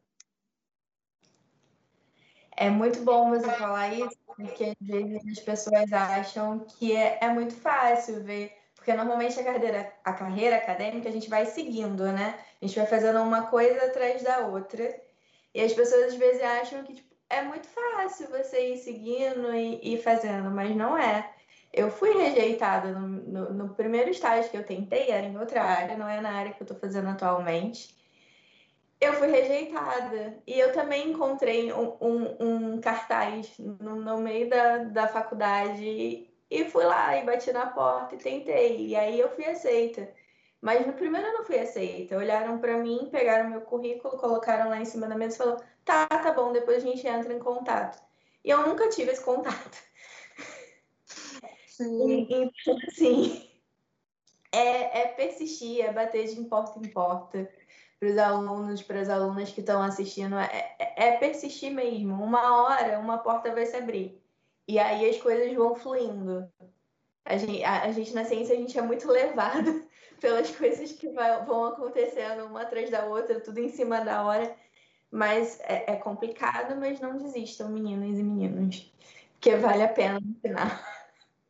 É 2.56 2.70
muito 2.70 3.02
bom 3.02 3.30
você 3.30 3.50
falar 3.50 3.92
isso, 3.92 4.16
porque 4.26 4.64
às 4.64 4.76
vezes 4.80 5.26
as 5.26 5.44
pessoas 5.44 5.92
acham 5.92 6.60
que 6.60 6.94
é, 6.94 7.18
é 7.20 7.28
muito 7.28 7.54
fácil 7.54 8.22
ver, 8.22 8.56
porque 8.76 8.92
normalmente 8.92 9.38
a 9.40 9.44
carreira, 9.44 9.92
a 10.04 10.12
carreira 10.12 10.56
acadêmica 10.56 11.08
a 11.08 11.12
gente 11.12 11.28
vai 11.28 11.46
seguindo, 11.46 12.04
né? 12.12 12.38
A 12.62 12.66
gente 12.66 12.78
vai 12.78 12.86
fazendo 12.86 13.20
uma 13.22 13.48
coisa 13.48 13.86
atrás 13.86 14.22
da 14.22 14.46
outra. 14.46 15.02
E 15.52 15.60
as 15.60 15.72
pessoas 15.72 16.12
às 16.12 16.14
vezes 16.14 16.42
acham 16.42 16.84
que 16.84 16.94
tipo, 16.94 17.13
é 17.34 17.42
muito 17.42 17.66
fácil 17.68 18.28
você 18.28 18.72
ir 18.72 18.78
seguindo 18.78 19.54
e, 19.54 19.94
e 19.94 20.02
fazendo, 20.02 20.50
mas 20.50 20.74
não 20.74 20.96
é. 20.96 21.30
Eu 21.72 21.90
fui 21.90 22.12
rejeitada 22.12 22.92
no, 22.92 23.08
no, 23.08 23.52
no, 23.52 23.74
primeiro 23.74 24.10
estágio 24.10 24.50
que 24.50 24.56
eu 24.56 24.64
tentei, 24.64 25.10
era 25.10 25.26
em 25.26 25.36
outra 25.36 25.62
área, 25.62 25.96
não 25.96 26.08
é 26.08 26.20
na 26.20 26.30
área 26.30 26.52
que 26.52 26.62
eu 26.62 26.64
estou 26.64 26.78
fazendo 26.78 27.08
atualmente. 27.08 27.94
Eu 29.00 29.14
fui 29.14 29.26
rejeitada. 29.28 30.38
E 30.46 30.58
eu 30.58 30.72
também 30.72 31.10
encontrei 31.10 31.72
um, 31.72 31.96
um, 32.00 32.36
um 32.74 32.80
cartaz 32.80 33.58
no, 33.58 33.96
no, 33.96 34.18
meio 34.18 34.48
da, 34.48 34.78
da 34.78 35.08
faculdade 35.08 36.28
e 36.50 36.64
fui 36.66 36.84
lá 36.84 37.16
e 37.16 37.24
bati 37.24 37.52
na 37.52 37.66
porta 37.66 38.14
e 38.14 38.18
tentei. 38.18 38.86
E 38.88 38.96
aí 38.96 39.18
eu 39.18 39.28
fui 39.34 39.44
aceita. 39.44 40.08
Mas 40.64 40.86
no 40.86 40.94
primeiro 40.94 41.26
eu 41.26 41.34
não 41.34 41.44
fui 41.44 41.58
aceita. 41.58 42.16
Olharam 42.16 42.58
para 42.58 42.78
mim, 42.78 43.10
pegaram 43.12 43.50
meu 43.50 43.60
currículo, 43.60 44.16
colocaram 44.16 44.70
lá 44.70 44.80
em 44.80 44.86
cima 44.86 45.06
da 45.06 45.14
mesa 45.14 45.34
e 45.34 45.38
falaram: 45.38 45.62
tá, 45.84 46.06
tá 46.06 46.32
bom, 46.32 46.54
depois 46.54 46.78
a 46.78 46.86
gente 46.86 47.06
entra 47.06 47.34
em 47.34 47.38
contato. 47.38 48.02
E 48.42 48.48
eu 48.48 48.66
nunca 48.66 48.88
tive 48.88 49.10
esse 49.12 49.22
contato. 49.22 49.76
Sim. 51.68 52.26
Então, 52.30 52.78
assim, 52.88 53.46
é, 54.50 55.02
é 55.02 55.06
persistir, 55.08 55.84
é 55.84 55.92
bater 55.92 56.26
de 56.28 56.42
porta 56.44 56.78
em 56.78 56.88
porta 56.90 57.46
para 58.00 58.08
os 58.08 58.16
alunos, 58.16 58.82
para 58.82 59.00
as 59.00 59.10
alunas 59.10 59.52
que 59.52 59.60
estão 59.60 59.82
assistindo, 59.82 60.38
é, 60.38 60.76
é, 60.78 61.08
é, 61.08 61.16
persistir 61.18 61.74
mesmo. 61.74 62.14
Uma 62.14 62.62
hora, 62.62 62.98
uma 62.98 63.18
porta 63.18 63.52
vai 63.52 63.66
se 63.66 63.76
abrir. 63.76 64.18
E 64.66 64.78
aí 64.78 65.10
as 65.10 65.18
coisas 65.18 65.54
vão 65.54 65.74
fluindo. 65.74 66.50
A 67.22 67.36
gente, 67.36 67.62
a, 67.62 67.82
a 67.82 67.92
gente 67.92 68.14
na 68.14 68.24
ciência, 68.24 68.54
a 68.54 68.58
gente 68.58 68.78
é 68.78 68.82
muito 68.82 69.06
levado 69.12 69.84
pelas 70.20 70.50
coisas 70.56 70.92
que 70.92 71.08
vai, 71.08 71.44
vão 71.44 71.66
acontecendo 71.66 72.46
uma 72.46 72.62
atrás 72.62 72.90
da 72.90 73.04
outra, 73.04 73.40
tudo 73.40 73.58
em 73.58 73.68
cima 73.68 74.00
da 74.00 74.22
hora. 74.22 74.54
Mas 75.10 75.60
é, 75.60 75.92
é 75.92 75.96
complicado, 75.96 76.76
mas 76.76 77.00
não 77.00 77.16
desistam, 77.16 77.68
meninas 77.68 78.18
e 78.18 78.22
meninos, 78.22 78.92
porque 79.34 79.54
vale 79.56 79.82
a 79.84 79.88
pena 79.88 80.18
no 80.18 80.34
final. 80.40 80.66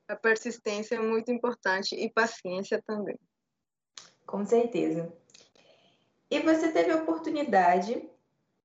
A 0.06 0.14
persistência 0.14 0.96
é 0.96 1.00
muito 1.00 1.32
importante 1.32 1.94
e 1.94 2.10
paciência 2.10 2.82
também. 2.86 3.18
Com 4.26 4.44
certeza. 4.44 5.10
E 6.30 6.40
você 6.40 6.72
teve 6.72 6.90
a 6.90 6.96
oportunidade 6.96 8.06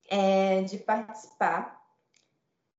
é, 0.10 0.64
de 0.64 0.78
participar 0.80 1.79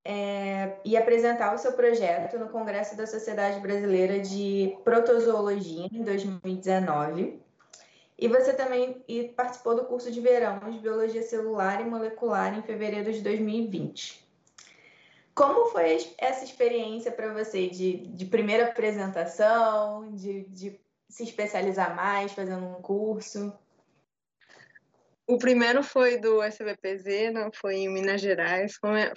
é, 0.05 0.77
e 0.85 0.97
apresentar 0.97 1.55
o 1.55 1.59
seu 1.59 1.73
projeto 1.73 2.39
no 2.39 2.49
Congresso 2.49 2.97
da 2.97 3.07
Sociedade 3.07 3.61
Brasileira 3.61 4.19
de 4.19 4.77
Protozoologia 4.85 5.89
em 5.93 6.03
2019. 6.03 7.41
E 8.19 8.29
você 8.29 8.53
também 8.53 9.03
participou 9.35 9.75
do 9.75 9.85
curso 9.85 10.11
de 10.11 10.21
verão 10.21 10.59
de 10.71 10.79
Biologia 10.79 11.23
Celular 11.23 11.81
e 11.81 11.85
Molecular 11.85 12.57
em 12.59 12.63
fevereiro 12.63 13.13
de 13.13 13.23
2020. 13.23 14.29
Como 15.35 15.71
foi 15.71 15.97
essa 16.19 16.45
experiência 16.45 17.11
para 17.11 17.33
você 17.33 17.69
de, 17.69 18.09
de, 18.09 18.27
primeira 18.27 18.67
apresentação, 18.67 20.15
de, 20.15 20.45
de 20.51 20.79
se 21.09 21.23
especializar 21.23 21.97
mais, 21.97 22.33
fazendo 22.33 22.67
um 22.67 22.83
curso? 22.83 23.51
O 25.31 25.39
primeiro 25.39 25.81
foi 25.85 26.19
do 26.19 26.43
SBPZ, 26.43 27.31
não 27.33 27.53
foi 27.53 27.77
em 27.77 27.89
Minas 27.89 28.21
Gerais. 28.21 28.75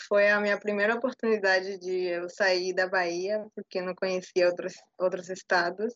Foi 0.07 0.29
a 0.29 0.39
minha 0.39 0.59
primeira 0.59 0.93
oportunidade 0.93 1.79
de 1.79 2.05
eu 2.05 2.29
sair 2.29 2.71
da 2.71 2.87
Bahia, 2.87 3.43
porque 3.55 3.81
não 3.81 3.95
conhecia 3.95 4.47
outros, 4.47 4.75
outros 4.95 5.27
estados. 5.29 5.91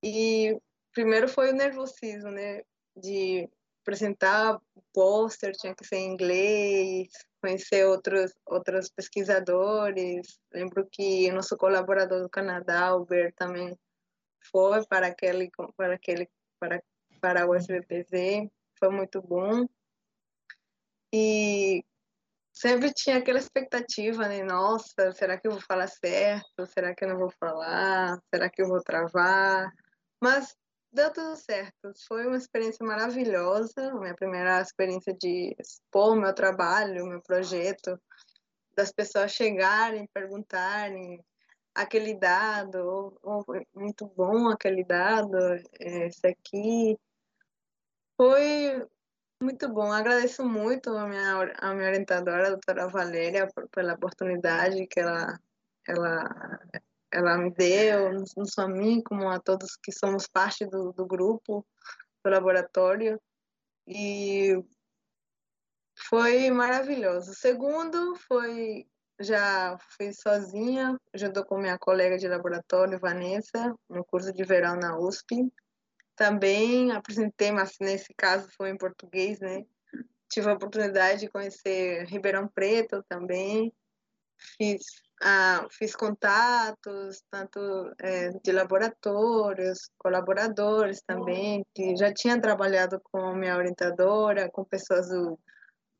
E 0.00 0.56
primeiro 0.92 1.28
foi 1.28 1.50
o 1.50 1.56
nervosismo, 1.56 2.30
né? 2.30 2.62
De 2.96 3.48
apresentar 3.82 4.54
o 4.76 4.82
pôster, 4.94 5.56
tinha 5.56 5.74
que 5.74 5.84
ser 5.84 5.96
em 5.96 6.12
inglês, 6.12 7.08
conhecer 7.42 7.84
outros 7.86 8.32
outros 8.46 8.90
pesquisadores. 8.90 10.38
Lembro 10.54 10.88
que 10.88 11.32
nosso 11.32 11.56
colaborador 11.56 12.22
do 12.22 12.30
Canadá, 12.30 12.90
Albert, 12.90 13.34
também 13.34 13.76
foi 14.52 14.86
para 14.86 15.08
aquele 15.08 15.50
para 15.76 15.94
aquele 15.96 16.30
para 16.60 16.80
para 17.20 17.46
o 17.46 17.54
SBPZ, 17.56 18.48
foi 18.80 18.90
muito 18.90 19.22
bom. 19.22 19.66
E 21.12 21.84
sempre 22.52 22.92
tinha 22.92 23.18
aquela 23.18 23.38
expectativa, 23.38 24.26
né? 24.26 24.42
Nossa, 24.42 25.12
será 25.12 25.38
que 25.38 25.46
eu 25.46 25.52
vou 25.52 25.60
falar 25.60 25.88
certo? 25.88 26.66
Será 26.66 26.94
que 26.94 27.04
eu 27.04 27.08
não 27.08 27.18
vou 27.18 27.30
falar? 27.38 28.18
Será 28.34 28.50
que 28.50 28.62
eu 28.62 28.68
vou 28.68 28.82
travar? 28.82 29.70
Mas 30.20 30.56
deu 30.92 31.12
tudo 31.12 31.36
certo. 31.36 31.92
Foi 32.08 32.26
uma 32.26 32.36
experiência 32.36 32.84
maravilhosa, 32.84 33.94
minha 33.94 34.14
primeira 34.14 34.60
experiência 34.60 35.14
de 35.14 35.54
expor 35.58 36.16
meu 36.16 36.34
trabalho, 36.34 37.06
meu 37.06 37.22
projeto, 37.22 38.00
das 38.76 38.92
pessoas 38.92 39.32
chegarem, 39.32 40.08
perguntarem 40.12 41.22
aquele 41.74 42.14
dado, 42.14 43.18
oh, 43.22 43.44
muito 43.74 44.06
bom 44.16 44.48
aquele 44.48 44.84
dado, 44.84 45.38
esse 45.78 46.26
aqui. 46.26 46.98
Foi 48.20 48.86
muito 49.42 49.66
bom. 49.72 49.90
Agradeço 49.90 50.44
muito 50.44 50.90
a 50.90 51.06
minha, 51.06 51.54
a 51.58 51.74
minha 51.74 51.88
orientadora, 51.88 52.48
a 52.48 52.50
doutora 52.50 52.86
Valéria, 52.86 53.48
pela 53.72 53.94
oportunidade 53.94 54.86
que 54.88 55.00
ela, 55.00 55.40
ela 55.88 56.60
ela 57.10 57.38
me 57.38 57.50
deu, 57.50 58.12
não 58.36 58.44
só 58.44 58.64
a 58.64 58.68
mim, 58.68 59.02
como 59.02 59.26
a 59.26 59.40
todos 59.40 59.74
que 59.82 59.90
somos 59.90 60.26
parte 60.26 60.66
do, 60.66 60.92
do 60.92 61.06
grupo, 61.06 61.66
do 62.22 62.30
laboratório. 62.30 63.18
E 63.88 64.62
foi 66.10 66.50
maravilhoso. 66.50 67.30
O 67.30 67.34
segundo 67.34 68.16
foi, 68.16 68.86
já 69.18 69.78
fui 69.96 70.12
sozinha, 70.12 70.94
junto 71.14 71.42
com 71.46 71.56
minha 71.56 71.78
colega 71.78 72.18
de 72.18 72.28
laboratório, 72.28 73.00
Vanessa, 73.00 73.74
no 73.88 74.04
curso 74.04 74.30
de 74.30 74.44
verão 74.44 74.76
na 74.76 74.98
USP. 74.98 75.50
Também 76.20 76.92
apresentei, 76.92 77.50
mas 77.50 77.78
nesse 77.80 78.12
caso 78.12 78.46
foi 78.54 78.68
em 78.68 78.76
português, 78.76 79.40
né? 79.40 79.64
Tive 80.28 80.50
a 80.50 80.52
oportunidade 80.52 81.20
de 81.20 81.30
conhecer 81.30 82.04
Ribeirão 82.04 82.46
Preto 82.46 83.02
também. 83.08 83.72
Fiz 84.36 84.82
ah, 85.22 85.66
fiz 85.70 85.96
contatos, 85.96 87.22
tanto 87.30 87.58
é, 87.98 88.28
de 88.42 88.52
laboratórios, 88.52 89.90
colaboradores 89.96 91.00
também, 91.06 91.64
que 91.74 91.96
já 91.96 92.12
tinham 92.12 92.38
trabalhado 92.38 93.00
com 93.02 93.34
minha 93.34 93.56
orientadora, 93.56 94.50
com 94.50 94.62
pessoas 94.62 95.08
do, 95.08 95.38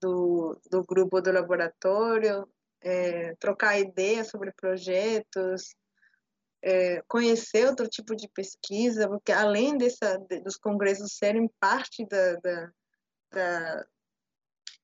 do, 0.03 0.61
do 0.71 0.85
grupo 0.85 1.23
do 1.23 1.33
laboratório, 1.33 2.47
é, 2.83 3.35
trocar 3.37 3.79
ideias 3.79 4.29
sobre 4.29 4.53
projetos, 4.53 5.75
é, 6.63 7.03
conhecer 7.09 7.67
outro 7.67 7.89
tipo 7.89 8.15
de 8.15 8.29
pesquisa, 8.29 9.09
porque 9.09 9.33
além 9.33 9.77
dessa, 9.79 10.19
dos 10.45 10.57
congressos 10.57 11.17
serem 11.17 11.51
parte 11.59 12.07
da, 12.07 12.35
da, 12.37 12.73
da 13.33 13.87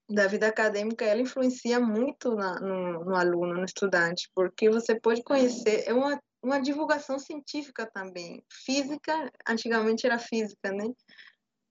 da 0.08 0.26
vida 0.28 0.46
acadêmica, 0.46 1.04
ela 1.04 1.20
influencia 1.20 1.80
muito 1.80 2.34
na, 2.34 2.60
no, 2.60 3.04
no, 3.04 3.16
aluno, 3.16 3.54
no 3.54 3.64
estudante, 3.64 4.30
porque 4.34 4.70
você 4.70 4.98
pode 4.98 5.22
conhecer, 5.22 5.82
é 5.86 5.92
uma, 5.92 6.20
uma 6.42 6.60
divulgação 6.60 7.18
científica 7.18 7.90
também. 7.92 8.44
Física, 8.48 9.30
antigamente 9.48 10.06
era 10.06 10.18
física, 10.18 10.70
né? 10.70 10.84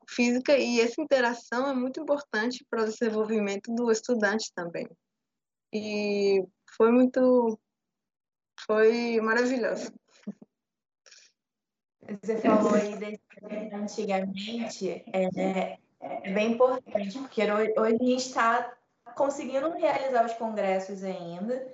Física, 0.10 0.58
e 0.58 0.82
essa 0.82 1.02
interação 1.02 1.68
é 1.68 1.74
muito 1.74 2.00
importante 2.00 2.66
para 2.70 2.84
o 2.84 2.86
desenvolvimento 2.86 3.74
do 3.74 3.90
estudante 3.90 4.52
também. 4.54 4.88
E 5.74 6.44
foi 6.76 6.92
muito, 6.92 7.58
foi 8.66 9.20
maravilhoso. 9.22 9.92
Você 12.22 12.38
falou 12.38 12.76
aí 12.76 13.20
antigamente, 13.74 15.04
é, 15.12 15.80
é 16.00 16.32
bem 16.32 16.52
importante, 16.52 17.18
porque 17.18 17.42
hoje 17.42 17.74
a 17.78 17.90
gente 17.90 18.16
está 18.18 18.74
conseguindo 19.16 19.72
realizar 19.72 20.26
os 20.26 20.34
congressos 20.34 21.04
ainda, 21.04 21.68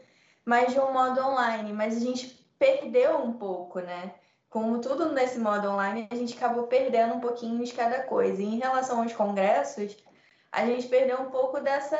mas 0.45 0.73
de 0.73 0.79
um 0.79 0.93
modo 0.93 1.19
online, 1.21 1.73
mas 1.73 1.97
a 1.97 1.99
gente 1.99 2.27
perdeu 2.57 3.17
um 3.17 3.33
pouco, 3.33 3.79
né? 3.79 4.13
Como 4.49 4.79
tudo 4.79 5.11
nesse 5.11 5.39
modo 5.39 5.69
online, 5.69 6.07
a 6.11 6.15
gente 6.15 6.37
acabou 6.37 6.67
perdendo 6.67 7.15
um 7.15 7.19
pouquinho 7.19 7.63
de 7.63 7.73
cada 7.73 8.03
coisa. 8.03 8.41
E 8.41 8.45
em 8.45 8.59
relação 8.59 9.01
aos 9.01 9.13
congressos, 9.13 9.97
a 10.51 10.65
gente 10.65 10.87
perdeu 10.87 11.21
um 11.21 11.31
pouco 11.31 11.59
dessa 11.61 11.97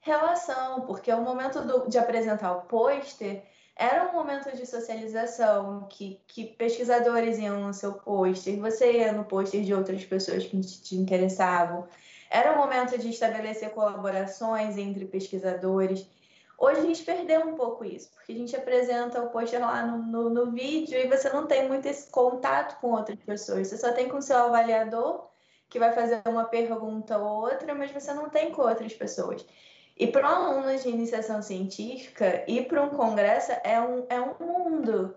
relação, 0.00 0.82
porque 0.82 1.12
o 1.12 1.22
momento 1.22 1.62
do, 1.62 1.88
de 1.88 1.98
apresentar 1.98 2.52
o 2.52 2.62
pôster 2.62 3.42
era 3.78 4.08
um 4.08 4.12
momento 4.12 4.50
de 4.56 4.66
socialização, 4.66 5.86
que, 5.88 6.20
que 6.26 6.44
pesquisadores 6.44 7.38
iam 7.38 7.60
no 7.60 7.72
seu 7.72 7.92
pôster, 7.94 8.58
você 8.58 8.90
ia 8.94 9.12
no 9.12 9.24
pôster 9.24 9.62
de 9.62 9.72
outras 9.72 10.04
pessoas 10.04 10.44
que 10.44 10.60
te 10.60 10.96
interessavam. 10.96 11.86
Era 12.28 12.52
um 12.52 12.56
momento 12.56 12.98
de 12.98 13.08
estabelecer 13.08 13.70
colaborações 13.70 14.76
entre 14.76 15.04
pesquisadores. 15.04 16.04
Hoje 16.58 16.80
a 16.80 16.82
gente 16.82 17.04
perdeu 17.04 17.42
um 17.42 17.54
pouco 17.54 17.84
isso, 17.84 18.10
porque 18.10 18.32
a 18.32 18.34
gente 18.34 18.56
apresenta 18.56 19.22
o 19.22 19.30
pôster 19.30 19.60
lá 19.60 19.86
no, 19.86 19.98
no, 19.98 20.28
no 20.28 20.50
vídeo 20.50 20.98
e 20.98 21.06
você 21.06 21.30
não 21.30 21.46
tem 21.46 21.68
muito 21.68 21.86
esse 21.86 22.10
contato 22.10 22.80
com 22.80 22.90
outras 22.90 23.20
pessoas. 23.20 23.68
Você 23.68 23.78
só 23.78 23.92
tem 23.92 24.08
com 24.08 24.18
o 24.18 24.22
seu 24.22 24.38
avaliador, 24.38 25.28
que 25.70 25.78
vai 25.78 25.92
fazer 25.92 26.20
uma 26.26 26.46
pergunta 26.46 27.16
ou 27.16 27.42
outra, 27.42 27.72
mas 27.76 27.92
você 27.92 28.12
não 28.12 28.28
tem 28.28 28.50
com 28.50 28.62
outras 28.62 28.92
pessoas. 28.92 29.46
E 29.98 30.06
para 30.06 30.30
um 30.30 30.46
aluno 30.46 30.78
de 30.78 30.88
iniciação 30.88 31.42
científica, 31.42 32.44
ir 32.46 32.68
para 32.68 32.82
um 32.84 32.90
congresso 32.90 33.50
é 33.64 33.80
um, 33.80 34.06
é 34.08 34.20
um 34.20 34.34
mundo. 34.38 35.16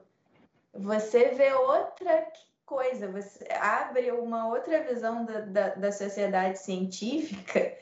Você 0.73 1.29
vê 1.29 1.53
outra 1.53 2.27
coisa, 2.65 3.07
você 3.07 3.47
abre 3.51 4.11
uma 4.11 4.47
outra 4.47 4.81
visão 4.81 5.23
da, 5.23 5.41
da, 5.41 5.67
da 5.75 5.91
sociedade 5.91 6.57
científica 6.57 7.77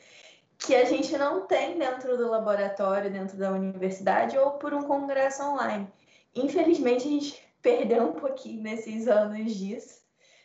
que 0.58 0.74
a 0.74 0.84
gente 0.84 1.16
não 1.16 1.46
tem 1.46 1.78
dentro 1.78 2.18
do 2.18 2.28
laboratório, 2.28 3.10
dentro 3.10 3.38
da 3.38 3.50
universidade 3.50 4.36
ou 4.36 4.52
por 4.52 4.74
um 4.74 4.82
congresso 4.82 5.42
online. 5.42 5.88
Infelizmente, 6.34 7.06
a 7.06 7.10
gente 7.10 7.48
perdeu 7.62 8.08
um 8.08 8.12
pouquinho 8.12 8.62
nesses 8.62 9.08
anos 9.08 9.54
disso. 9.54 10.00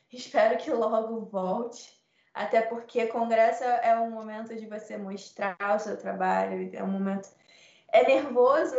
Espero 0.09 0.57
que 0.57 0.71
logo 0.71 1.25
volte 1.25 1.94
até 2.35 2.61
porque 2.61 3.07
congresso 3.07 3.63
é 3.63 3.97
um 3.97 4.11
momento 4.11 4.53
de 4.53 4.67
você 4.67 4.97
mostrar 4.97 5.57
o 5.75 5.79
seu 5.79 5.95
trabalho, 5.95 6.69
é 6.73 6.83
um 6.83 6.87
momento 6.87 7.29
é 7.87 8.05
nervoso 8.05 8.75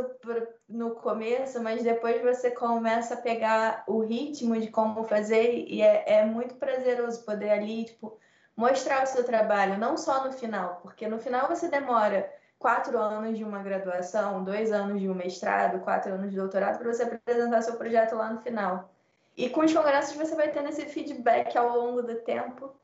no 0.69 0.91
começo, 0.97 1.63
mas 1.63 1.83
depois 1.83 2.21
você 2.21 2.51
começa 2.51 3.15
a 3.15 3.17
pegar 3.17 3.83
o 3.87 4.01
ritmo 4.01 4.61
de 4.61 4.69
como 4.69 5.05
fazer 5.05 5.65
e 5.67 5.81
é, 5.81 6.19
é 6.19 6.25
muito 6.27 6.57
prazeroso 6.57 7.25
poder 7.25 7.51
ali 7.51 7.85
tipo 7.85 8.19
mostrar 8.55 9.05
o 9.05 9.07
seu 9.07 9.25
trabalho, 9.25 9.79
não 9.79 9.97
só 9.97 10.25
no 10.25 10.33
final, 10.33 10.81
porque 10.83 11.09
no 11.09 11.19
final 11.19 11.49
você 11.49 11.69
demora 11.69 12.31
quatro 12.59 12.99
anos 12.99 13.39
de 13.39 13.45
uma 13.45 13.63
graduação, 13.63 14.45
dois 14.45 14.71
anos 14.71 15.01
de 15.01 15.09
um 15.09 15.15
mestrado, 15.15 15.83
quatro 15.83 16.13
anos 16.13 16.31
de 16.31 16.37
doutorado 16.37 16.79
para 16.79 16.93
você 16.93 17.05
apresentar 17.05 17.63
seu 17.63 17.77
projeto 17.77 18.17
lá 18.17 18.31
no 18.31 18.41
final. 18.43 18.91
E 19.35 19.49
com 19.49 19.61
os 19.61 19.73
congressos 19.73 20.17
você 20.17 20.35
vai 20.35 20.51
tendo 20.51 20.69
esse 20.69 20.85
feedback 20.87 21.57
ao 21.57 21.69
longo 21.69 22.03
do 22.03 22.17
tempo 22.17 22.75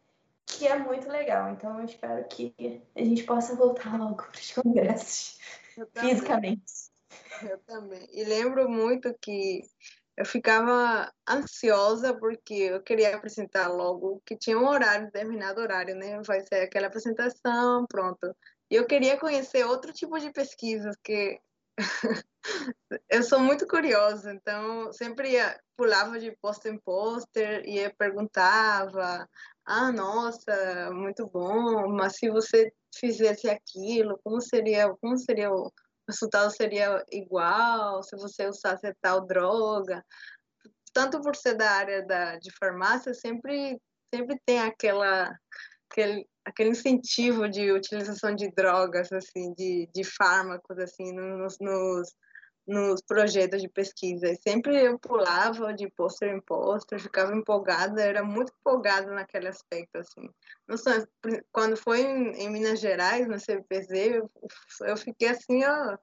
que 0.47 0.67
é 0.67 0.79
muito 0.79 1.09
legal. 1.09 1.51
Então 1.51 1.79
eu 1.79 1.85
espero 1.85 2.27
que 2.29 2.55
a 2.95 3.05
gente 3.05 3.25
possa 3.25 3.55
voltar 3.55 3.99
logo 3.99 4.17
para 4.17 4.41
os 4.41 4.53
congressos, 4.53 5.39
fisicamente. 5.99 6.91
Eu 7.43 7.59
também. 7.67 8.07
E 8.13 8.25
lembro 8.25 8.69
muito 8.69 9.15
que 9.21 9.63
eu 10.17 10.27
ficava 10.27 11.11
ansiosa 11.29 12.15
porque 12.15 12.55
eu 12.55 12.83
queria 12.83 13.17
apresentar 13.17 13.69
logo 13.69 14.23
que 14.27 14.37
tinha 14.37 14.59
um 14.59 14.69
horário, 14.69 15.07
determinado 15.07 15.61
horário, 15.61 15.95
né? 15.95 16.21
Vai 16.27 16.41
ser 16.41 16.63
aquela 16.63 16.87
apresentação, 16.87 17.87
pronto. 17.87 18.35
E 18.71 18.75
eu 18.75 18.87
queria 18.87 19.19
conhecer 19.19 19.65
outro 19.65 19.93
tipo 19.93 20.19
de 20.19 20.31
pesquisas 20.33 20.97
que 21.03 21.41
eu 23.09 23.23
sou 23.23 23.41
muito 23.41 23.67
curiosa, 23.67 24.33
então 24.33 24.93
sempre 24.93 25.33
ia, 25.33 25.59
pulava 25.77 26.19
de 26.19 26.33
pôster 26.41 26.73
em 26.73 26.79
pôster 26.79 27.63
e 27.67 27.89
perguntava, 27.95 29.29
ah, 29.65 29.93
nossa, 29.93 30.91
muito 30.93 31.27
bom, 31.27 31.89
mas 31.89 32.17
se 32.17 32.29
você 32.29 32.73
fizesse 32.95 33.49
aquilo, 33.49 34.19
como 34.25 34.41
seria, 34.41 34.93
como 35.01 35.17
seria 35.17 35.51
o 35.53 35.73
resultado 36.09 36.51
seria 36.51 37.05
igual 37.11 38.03
se 38.03 38.17
você 38.17 38.49
usasse 38.49 38.93
tal 39.01 39.25
droga? 39.27 40.05
Tanto 40.93 41.21
por 41.23 41.37
ser 41.37 41.55
da 41.55 41.71
área 41.71 42.05
da, 42.05 42.37
de 42.39 42.51
farmácia, 42.59 43.15
sempre, 43.15 43.81
sempre 44.13 44.39
tem 44.45 44.61
aquela, 44.61 45.33
aquele, 45.91 46.27
aquele 46.45 46.71
incentivo 46.71 47.49
de 47.49 47.73
utilização 47.73 48.35
de 48.35 48.51
drogas, 48.51 49.11
assim, 49.13 49.55
de, 49.55 49.89
de 49.95 50.05
fármacos, 50.05 50.79
assim, 50.79 51.13
nos, 51.13 51.57
nos 51.61 52.09
nos 52.67 53.03
projetos 53.03 53.61
de 53.61 53.69
pesquisa. 53.69 54.29
E 54.29 54.37
sempre 54.37 54.77
eu 54.77 54.99
pulava 54.99 55.75
de 55.75 55.91
pôster 55.91 56.35
em 56.35 56.41
pôster, 56.41 57.01
ficava 57.01 57.35
empolgada, 57.35 58.03
era 58.03 58.23
muito 58.23 58.53
empolgada 58.61 59.11
naquele 59.13 59.49
aspecto, 59.49 59.97
assim. 59.97 60.29
Não 60.69 60.77
sei, 60.77 61.05
quando 61.51 61.77
foi 61.77 62.03
em, 62.03 62.33
em 62.33 62.51
Minas 62.51 62.81
Gerais, 62.81 63.27
no 63.27 63.39
CPZ, 63.39 63.91
eu, 63.91 64.31
eu 64.83 64.97
fiquei 64.97 65.29
assim, 65.29 65.65
ó, 65.65 65.97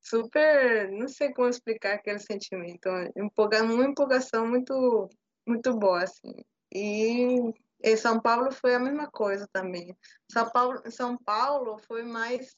super, 0.00 0.90
não 0.90 1.08
sei 1.08 1.32
como 1.32 1.48
explicar 1.48 1.94
aquele 1.94 2.18
sentimento, 2.18 2.88
empolga, 3.16 3.62
uma 3.62 3.84
empolgação 3.84 4.46
muito, 4.46 5.08
muito 5.46 5.76
boa, 5.76 6.02
assim. 6.02 6.34
E 6.74 7.52
em 7.82 7.96
São 7.96 8.20
Paulo 8.20 8.50
foi 8.50 8.74
a 8.74 8.78
mesma 8.78 9.10
coisa 9.10 9.46
também. 9.52 9.96
São 10.30 10.50
Paulo, 10.50 10.82
São 10.90 11.16
Paulo 11.18 11.78
foi 11.86 12.02
mais 12.02 12.56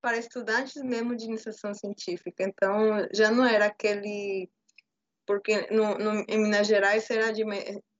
para 0.00 0.18
estudantes 0.18 0.76
mesmo 0.82 1.16
de 1.16 1.24
iniciação 1.26 1.74
científica. 1.74 2.44
Então, 2.44 3.06
já 3.12 3.30
não 3.30 3.44
era 3.44 3.66
aquele. 3.66 4.50
Porque 5.26 5.70
no, 5.70 5.98
no, 5.98 6.24
em 6.26 6.38
Minas 6.38 6.66
Gerais 6.66 7.08
era 7.10 7.32
de, 7.32 7.44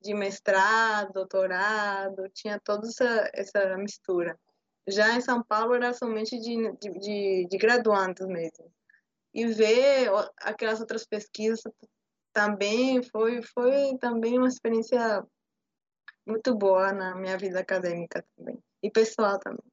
de 0.01 0.15
mestrado, 0.15 1.13
doutorado, 1.13 2.29
tinha 2.31 2.59
toda 2.59 2.87
essa, 2.87 3.31
essa 3.35 3.77
mistura. 3.77 4.39
Já 4.89 5.15
em 5.15 5.21
São 5.21 5.43
Paulo 5.43 5.75
era 5.75 5.93
somente 5.93 6.39
de, 6.41 6.73
de, 6.79 6.99
de, 6.99 7.47
de 7.51 7.59
graduandos 7.59 8.27
mesmo. 8.27 8.73
E 9.35 9.47
ver 9.47 10.09
aquelas 10.41 10.81
outras 10.81 11.07
pesquisas 11.07 11.61
também 12.33 13.03
foi, 13.03 13.43
foi 13.43 13.99
também 14.01 14.39
uma 14.39 14.49
experiência 14.49 15.23
muito 16.27 16.55
boa 16.55 16.93
na 16.93 17.15
minha 17.15 17.37
vida 17.37 17.61
acadêmica 17.61 18.25
também. 18.37 18.59
E 18.83 18.91
pessoal 18.91 19.39
também. 19.39 19.65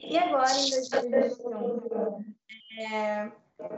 E 0.00 0.18
agora, 0.18 0.52
em 0.52 0.70
2021, 0.70 2.34
é, 2.80 3.32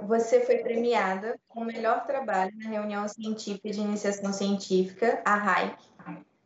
você 0.06 0.40
foi 0.40 0.58
premiada 0.58 1.38
com 1.48 1.60
o 1.60 1.64
melhor 1.64 2.06
trabalho 2.06 2.52
na 2.56 2.70
reunião 2.70 3.06
científica 3.08 3.70
de 3.70 3.80
iniciação 3.80 4.32
científica, 4.32 5.22
a 5.24 5.34
RAIC, 5.34 5.76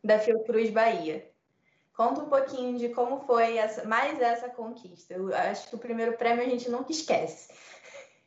da 0.03 0.19
Fiocruz 0.19 0.69
Bahia. 0.69 1.29
Conta 1.93 2.21
um 2.21 2.29
pouquinho 2.29 2.77
de 2.77 2.89
como 2.89 3.21
foi 3.21 3.57
essa, 3.57 3.85
mais 3.85 4.19
essa 4.19 4.49
conquista. 4.49 5.13
Eu 5.13 5.33
acho 5.35 5.69
que 5.69 5.75
o 5.75 5.79
primeiro 5.79 6.17
prêmio 6.17 6.43
a 6.45 6.49
gente 6.49 6.69
nunca 6.69 6.91
esquece. 6.91 7.53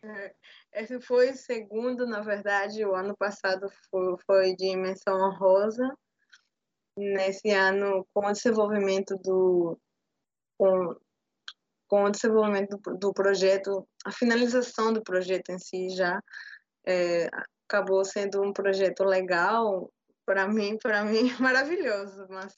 É, 0.03 0.35
esse 0.75 1.01
foi 1.01 1.31
o 1.31 1.37
segundo, 1.37 2.07
na 2.07 2.21
verdade, 2.21 2.85
o 2.85 2.95
ano 2.95 3.17
passado 3.17 3.69
foi, 3.91 4.17
foi 4.27 4.57
de 4.57 4.77
menção 4.77 5.17
honrosa. 5.19 5.97
Nesse 6.97 7.51
ano, 7.51 8.07
com 8.15 8.27
o 8.27 8.33
desenvolvimento 8.33 9.17
do, 9.17 9.77
com, 10.57 10.95
com 11.89 12.05
o 12.05 12.11
desenvolvimento 12.11 12.79
do, 12.79 12.97
do 12.97 13.13
projeto, 13.13 13.87
a 14.05 14.11
finalização 14.11 14.93
do 14.93 15.03
projeto 15.03 15.51
em 15.51 15.59
si 15.59 15.91
já 15.91 16.21
é, 16.87 17.29
acabou 17.67 18.05
sendo 18.05 18.43
um 18.43 18.53
projeto 18.53 19.05
legal 19.05 19.91
para 20.25 20.49
mim, 20.49 20.79
para 20.79 21.05
mim 21.05 21.33
maravilhoso, 21.39 22.27
mas 22.29 22.57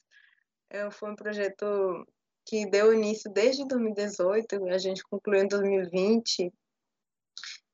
é, 0.69 0.89
foi 0.91 1.11
um 1.11 1.15
projeto 1.15 2.05
que 2.45 2.65
deu 2.69 2.93
início 2.93 3.31
desde 3.31 3.67
2018, 3.67 4.65
a 4.67 4.77
gente 4.77 5.03
concluiu 5.03 5.43
em 5.43 5.47
2020, 5.47 6.51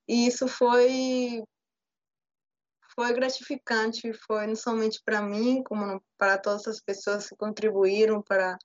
e 0.08 0.28
isso 0.28 0.48
foi 0.48 1.44
foi 2.96 3.12
gratificante, 3.14 4.14
foi 4.14 4.46
não 4.46 4.56
somente 4.56 5.02
para 5.04 5.20
mim, 5.22 5.64
como 5.64 6.00
para 6.16 6.38
todas 6.38 6.68
as 6.68 6.80
pessoas 6.80 7.28
que 7.28 7.36
contribuíram 7.36 8.22
para 8.22 8.58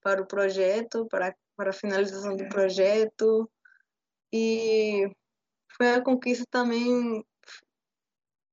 para 0.00 0.20
o 0.20 0.26
projeto, 0.26 1.06
para 1.06 1.34
para 1.56 1.70
a 1.70 1.74
finalização 1.74 2.36
do 2.36 2.48
projeto. 2.48 3.50
E 4.32 5.08
foi 5.76 5.92
a 5.92 6.02
conquista 6.02 6.44
também 6.50 7.24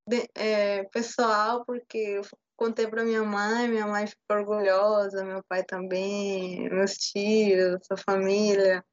de, 0.06 0.28
é, 0.34 0.84
pessoal, 0.84 1.64
porque 1.64 1.98
eu 1.98 2.22
contei 2.56 2.86
para 2.86 3.04
minha 3.04 3.22
mãe, 3.22 3.68
minha 3.68 3.86
mãe 3.86 4.06
ficou 4.06 4.36
orgulhosa, 4.36 5.24
meu 5.24 5.42
pai 5.48 5.64
também, 5.64 6.68
meus 6.70 6.94
tios, 6.94 7.84
sua 7.86 7.96
família. 7.96 8.84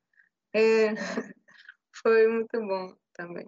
É, 0.54 0.95
foi 2.02 2.28
muito 2.28 2.60
bom 2.60 2.95
também. 3.13 3.48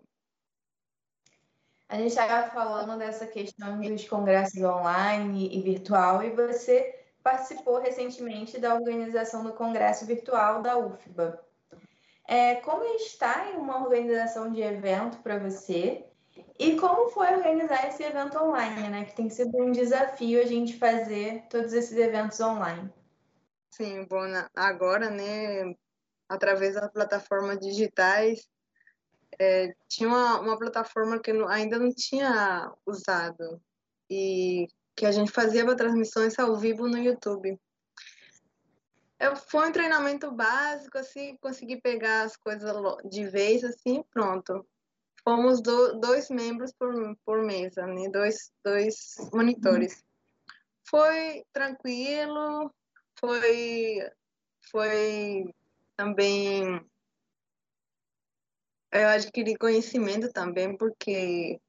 A 1.89 1.97
gente 1.97 2.11
estava 2.11 2.49
falando 2.51 2.97
dessa 2.97 3.27
questão 3.27 3.81
dos 3.81 4.07
congressos 4.07 4.63
online 4.63 5.53
e 5.53 5.61
virtual, 5.61 6.23
e 6.23 6.29
você 6.29 7.00
participou 7.23 7.79
recentemente 7.79 8.59
da 8.59 8.75
organização 8.75 9.43
do 9.43 9.53
Congresso 9.53 10.05
Virtual 10.05 10.61
da 10.61 10.77
UFBA. 10.77 11.43
É, 12.27 12.55
como 12.55 12.83
está 12.95 13.49
em 13.49 13.57
uma 13.57 13.83
organização 13.83 14.51
de 14.51 14.61
evento 14.61 15.17
para 15.19 15.37
você? 15.37 16.05
E 16.57 16.77
como 16.77 17.09
foi 17.09 17.27
organizar 17.35 17.87
esse 17.87 18.03
evento 18.03 18.37
online, 18.37 18.87
né? 18.89 19.05
Que 19.05 19.15
tem 19.15 19.29
sido 19.29 19.57
um 19.57 19.71
desafio 19.71 20.41
a 20.41 20.45
gente 20.45 20.77
fazer 20.77 21.43
todos 21.49 21.73
esses 21.73 21.97
eventos 21.97 22.39
online. 22.39 22.91
Sim, 23.71 24.05
bom, 24.05 24.25
agora, 24.55 25.09
né, 25.09 25.75
através 26.29 26.75
das 26.75 26.91
plataformas 26.91 27.59
digitais, 27.59 28.47
é, 29.39 29.73
tinha 29.87 30.09
uma, 30.09 30.39
uma 30.39 30.57
plataforma 30.57 31.19
que 31.19 31.31
ainda 31.49 31.79
não 31.79 31.91
tinha 31.93 32.71
usado 32.85 33.61
e 34.09 34.67
que 34.95 35.05
a 35.05 35.11
gente 35.11 35.31
fazia 35.31 35.65
transmissões 35.75 36.37
ao 36.37 36.55
vivo 36.57 36.87
no 36.87 36.97
YouTube. 36.97 37.59
Eu, 39.19 39.35
foi 39.35 39.69
um 39.69 39.71
treinamento 39.71 40.31
básico, 40.31 40.97
assim, 40.97 41.37
consegui 41.37 41.79
pegar 41.79 42.23
as 42.23 42.35
coisas 42.35 42.73
de 43.05 43.25
vez, 43.27 43.63
assim, 43.63 44.03
pronto. 44.11 44.65
Fomos 45.23 45.61
do, 45.61 45.99
dois 45.99 46.29
membros 46.29 46.73
por, 46.73 47.15
por 47.23 47.43
mesa, 47.43 47.85
né? 47.85 48.09
Dois, 48.09 48.51
dois 48.63 49.15
monitores. 49.31 50.03
Foi 50.83 51.43
tranquilo, 51.53 52.73
foi, 53.19 53.99
foi 54.71 55.53
também 55.95 56.83
eu 58.91 59.07
adquiri 59.07 59.55
conhecimento 59.55 60.31
também 60.33 60.75
porque 60.75 61.61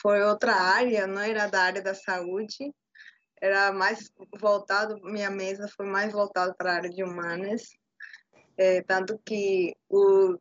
foi 0.00 0.22
outra 0.22 0.54
área, 0.54 1.06
não 1.06 1.20
era 1.20 1.46
da 1.46 1.62
área 1.62 1.82
da 1.82 1.94
saúde, 1.94 2.72
era 3.40 3.72
mais 3.72 4.10
voltado, 4.38 5.00
minha 5.02 5.30
mesa 5.30 5.68
foi 5.76 5.86
mais 5.86 6.12
voltada 6.12 6.54
para 6.54 6.72
a 6.72 6.76
área 6.76 6.90
de 6.90 7.02
humanas, 7.02 7.62
é, 8.56 8.82
tanto 8.82 9.18
que 9.24 9.74
o, 9.88 10.38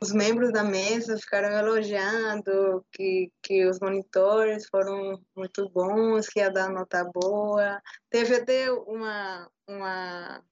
os 0.00 0.12
membros 0.12 0.52
da 0.52 0.64
mesa 0.64 1.18
ficaram 1.18 1.50
elogiando 1.50 2.84
que, 2.90 3.30
que 3.42 3.66
os 3.66 3.78
monitores 3.78 4.66
foram 4.68 5.22
muito 5.34 5.68
bons, 5.68 6.26
que 6.28 6.40
ia 6.40 6.50
dar 6.50 6.70
nota 6.70 7.04
boa. 7.04 7.80
Teve 8.10 8.36
até 8.36 8.70
uma, 8.70 9.50
uma, 9.68 10.42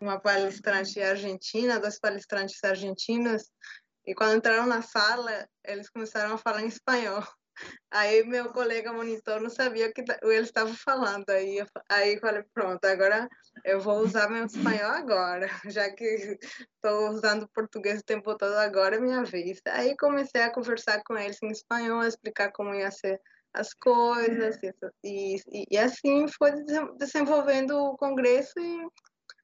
uma 0.00 0.20
palestrante 0.20 1.00
argentina, 1.00 1.80
dois 1.80 1.98
palestrantes 1.98 2.62
argentinos, 2.64 3.50
e 4.04 4.14
quando 4.14 4.36
entraram 4.36 4.66
na 4.66 4.82
sala, 4.82 5.48
eles 5.64 5.88
começaram 5.88 6.34
a 6.34 6.38
falar 6.38 6.62
em 6.62 6.68
espanhol. 6.68 7.22
Aí 7.90 8.24
meu 8.24 8.52
colega 8.52 8.92
monitor 8.92 9.40
não 9.40 9.50
sabia 9.50 9.88
o 9.88 9.92
que 9.92 10.04
eles 10.22 10.48
estavam 10.48 10.74
falando. 10.74 11.28
Aí, 11.30 11.64
aí 11.88 12.18
falei, 12.18 12.44
pronto, 12.52 12.84
agora 12.84 13.28
eu 13.64 13.80
vou 13.80 14.00
usar 14.00 14.28
meu 14.28 14.44
espanhol 14.44 14.90
agora, 14.90 15.48
já 15.70 15.90
que 15.90 16.38
estou 16.74 17.10
usando 17.10 17.48
português 17.48 18.00
o 18.00 18.04
tempo 18.04 18.36
todo, 18.36 18.54
agora 18.54 18.96
é 18.96 19.00
minha 19.00 19.24
vez. 19.24 19.60
Aí 19.68 19.96
comecei 19.96 20.42
a 20.42 20.52
conversar 20.52 21.02
com 21.04 21.16
eles 21.16 21.42
em 21.42 21.50
espanhol, 21.50 22.02
explicar 22.02 22.52
como 22.52 22.74
ia 22.74 22.90
ser 22.90 23.20
as 23.52 23.72
coisas, 23.72 24.58
e, 25.02 25.36
e, 25.50 25.64
e 25.70 25.78
assim 25.78 26.28
foi 26.28 26.52
desenvolvendo 26.98 27.70
o 27.70 27.96
congresso 27.96 28.52
e 28.58 28.86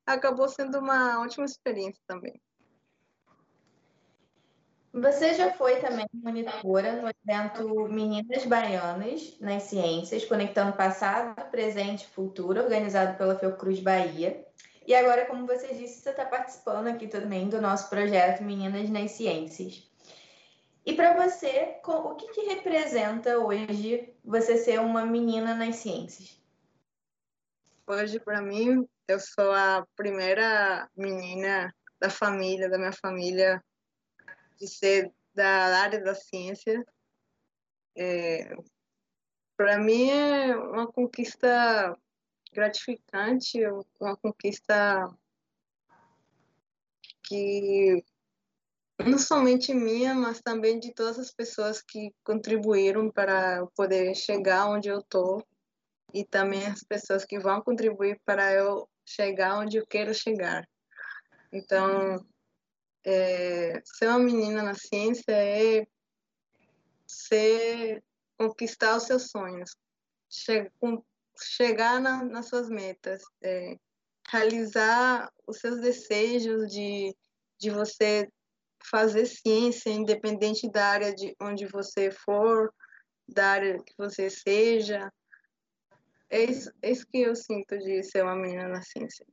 acabou 0.07 0.48
sendo 0.48 0.79
uma 0.79 1.20
ótima 1.22 1.46
experiência 1.46 2.03
também. 2.07 2.38
Você 4.92 5.33
já 5.33 5.50
foi 5.52 5.76
também 5.81 6.05
monitora 6.12 7.00
no 7.00 7.09
evento 7.09 7.88
Meninas 7.88 8.44
Baianas 8.44 9.38
nas 9.40 9.62
Ciências, 9.62 10.24
conectando 10.26 10.76
passado, 10.76 11.35
presente 11.50 12.05
e 12.05 12.09
futuro, 12.09 12.61
organizado 12.61 13.16
pela 13.16 13.38
Fiocruz 13.38 13.81
Bahia. 13.81 14.46
E 14.87 14.94
agora, 14.94 15.24
como 15.24 15.46
você 15.46 15.72
disse, 15.74 16.02
você 16.02 16.11
está 16.11 16.26
participando 16.26 16.88
aqui 16.88 17.07
também 17.07 17.48
do 17.48 17.59
nosso 17.59 17.88
projeto 17.88 18.42
Meninas 18.42 18.90
nas 18.90 19.12
Ciências. 19.12 19.90
E 20.85 20.92
para 20.92 21.14
você, 21.14 21.78
o 21.87 22.14
que, 22.16 22.28
que 22.28 22.55
representa 22.55 23.38
hoje 23.38 24.12
você 24.22 24.59
ser 24.59 24.78
uma 24.81 25.07
menina 25.07 25.55
nas 25.55 25.76
ciências? 25.76 26.38
Hoje, 27.87 28.20
para 28.20 28.42
mim, 28.42 28.87
eu 29.09 29.20
sou 29.20 29.52
a 29.52 29.87
primeira 29.96 30.87
menina 30.94 31.72
da 31.98 32.11
família, 32.11 32.68
da 32.68 32.76
minha 32.76 32.92
família, 32.92 33.62
de 34.62 34.68
ser 34.68 35.12
da 35.35 35.77
área 35.81 36.01
da 36.01 36.14
ciência, 36.14 36.87
é, 37.98 38.55
para 39.57 39.77
mim 39.77 40.09
é 40.09 40.57
uma 40.57 40.87
conquista 40.87 41.98
gratificante, 42.53 43.59
uma 43.98 44.16
conquista 44.16 45.09
que 47.25 48.05
não 49.05 49.18
somente 49.18 49.75
minha, 49.75 50.14
mas 50.14 50.40
também 50.40 50.79
de 50.79 50.94
todas 50.94 51.18
as 51.18 51.33
pessoas 51.33 51.83
que 51.83 52.14
contribuíram 52.22 53.11
para 53.11 53.66
poder 53.75 54.14
chegar 54.14 54.68
onde 54.68 54.88
eu 54.88 55.01
estou 55.01 55.44
e 56.14 56.25
também 56.25 56.64
as 56.66 56.85
pessoas 56.85 57.25
que 57.25 57.37
vão 57.37 57.61
contribuir 57.62 58.20
para 58.25 58.53
eu 58.53 58.88
chegar 59.05 59.59
onde 59.59 59.79
eu 59.79 59.87
quero 59.88 60.14
chegar. 60.14 60.64
Então, 61.53 62.25
é, 63.05 63.81
ser 63.85 64.09
uma 64.09 64.19
menina 64.19 64.62
na 64.62 64.75
ciência 64.75 65.33
é 65.33 65.87
ser, 67.07 68.03
conquistar 68.38 68.97
os 68.97 69.05
seus 69.05 69.31
sonhos, 69.31 69.77
che, 70.29 70.71
com, 70.81 71.03
chegar 71.38 72.01
na, 72.01 72.25
nas 72.25 72.47
suas 72.49 72.69
metas, 72.69 73.23
é, 73.43 73.77
realizar 74.29 75.31
os 75.47 75.59
seus 75.59 75.81
desejos 75.81 76.67
de, 76.69 77.15
de 77.59 77.71
você 77.71 78.29
fazer 78.85 79.27
ciência, 79.27 79.91
independente 79.91 80.71
da 80.71 80.87
área 80.87 81.15
de 81.15 81.35
onde 81.41 81.67
você 81.67 82.11
for, 82.11 82.73
da 83.29 83.51
área 83.51 83.83
que 83.83 83.95
você 83.97 84.29
seja. 84.29 85.12
É 86.29 86.43
isso, 86.45 86.73
é 86.81 86.91
isso 86.91 87.07
que 87.07 87.21
eu 87.21 87.37
sinto 87.37 87.79
de 87.79 88.03
ser 88.03 88.23
uma 88.23 88.35
menina 88.35 88.69
na 88.69 88.83
ciência. 88.83 89.27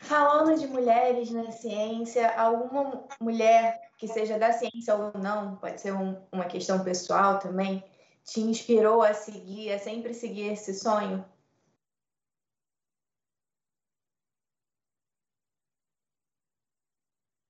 Falando 0.00 0.58
de 0.58 0.66
mulheres 0.66 1.30
na 1.30 1.52
ciência, 1.52 2.34
alguma 2.36 3.06
mulher 3.20 3.80
que 3.98 4.08
seja 4.08 4.38
da 4.38 4.52
ciência 4.52 4.94
ou 4.94 5.12
não, 5.18 5.56
pode 5.56 5.80
ser 5.80 5.92
um, 5.92 6.16
uma 6.32 6.46
questão 6.46 6.82
pessoal 6.82 7.38
também, 7.38 7.84
te 8.24 8.40
inspirou 8.40 9.02
a 9.02 9.12
seguir, 9.14 9.72
a 9.72 9.78
sempre 9.78 10.12
seguir 10.14 10.52
esse 10.52 10.74
sonho? 10.74 11.24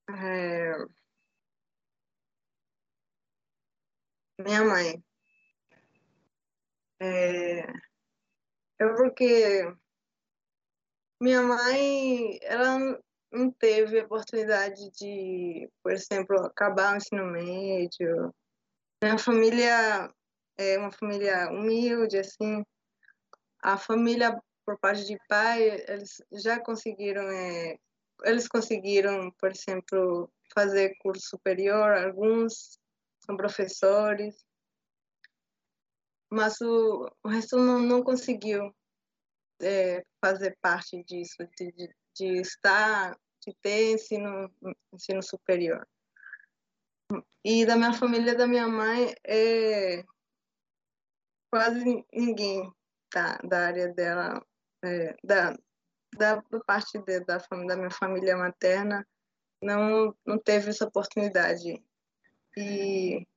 É... 0.09 0.85
Minha 4.37 4.63
mãe. 4.65 5.01
É... 6.99 7.65
Eu 8.79 8.95
porque 8.95 9.73
minha 11.21 11.43
mãe, 11.43 12.39
ela 12.41 12.79
não 13.31 13.51
teve 13.51 14.01
oportunidade 14.01 14.89
de, 14.89 15.69
por 15.83 15.91
exemplo, 15.91 16.35
acabar 16.39 16.93
o 16.93 16.97
ensino 16.97 17.27
médio. 17.27 18.33
Minha 19.03 19.19
família 19.19 20.11
é 20.57 20.79
uma 20.79 20.91
família 20.91 21.47
humilde, 21.51 22.17
assim. 22.17 22.65
A 23.61 23.77
família, 23.77 24.35
por 24.65 24.79
parte 24.79 25.05
de 25.05 25.15
pai, 25.29 25.61
eles 25.87 26.17
já 26.31 26.59
conseguiram, 26.59 27.29
é, 27.29 27.77
eles 28.23 28.47
conseguiram, 28.47 29.29
por 29.39 29.51
exemplo, 29.51 30.27
fazer 30.55 30.95
curso 31.01 31.29
superior, 31.29 31.97
alguns 31.97 32.79
são 33.23 33.37
professores, 33.37 34.43
mas 36.31 36.59
o, 36.61 37.07
o 37.23 37.27
resto 37.27 37.57
não, 37.57 37.77
não 37.77 38.03
conseguiu 38.03 38.73
é, 39.61 40.03
fazer 40.23 40.57
parte 40.61 41.03
disso, 41.03 41.37
de, 41.57 41.93
de, 42.15 42.41
estar, 42.41 43.17
de 43.45 43.53
ter 43.61 43.93
ensino, 43.93 44.51
ensino 44.93 45.21
superior. 45.23 45.87
E 47.43 47.65
da 47.65 47.75
minha 47.75 47.93
família, 47.93 48.35
da 48.35 48.47
minha 48.47 48.67
mãe, 48.67 49.13
é, 49.25 50.03
quase 51.51 52.05
ninguém 52.13 52.71
tá, 53.09 53.37
da 53.43 53.67
área 53.67 53.87
dela, 53.93 54.45
é, 54.83 55.15
da, 55.23 55.57
da, 56.17 56.41
parte 56.65 56.97
de, 56.99 57.19
da, 57.21 57.37
da 57.37 57.75
minha 57.75 57.91
família 57.91 58.37
materna, 58.37 59.05
não, 59.61 60.15
não 60.25 60.39
teve 60.39 60.69
essa 60.69 60.85
oportunidade. 60.85 61.83
E, 62.57 63.27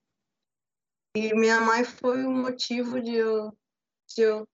e 1.16 1.34
minha 1.34 1.60
mãe 1.60 1.84
foi 1.84 2.24
o 2.24 2.30
motivo 2.30 3.00
de 3.00 3.14
eu, 3.14 3.56
de 4.08 4.22
eu 4.22 4.48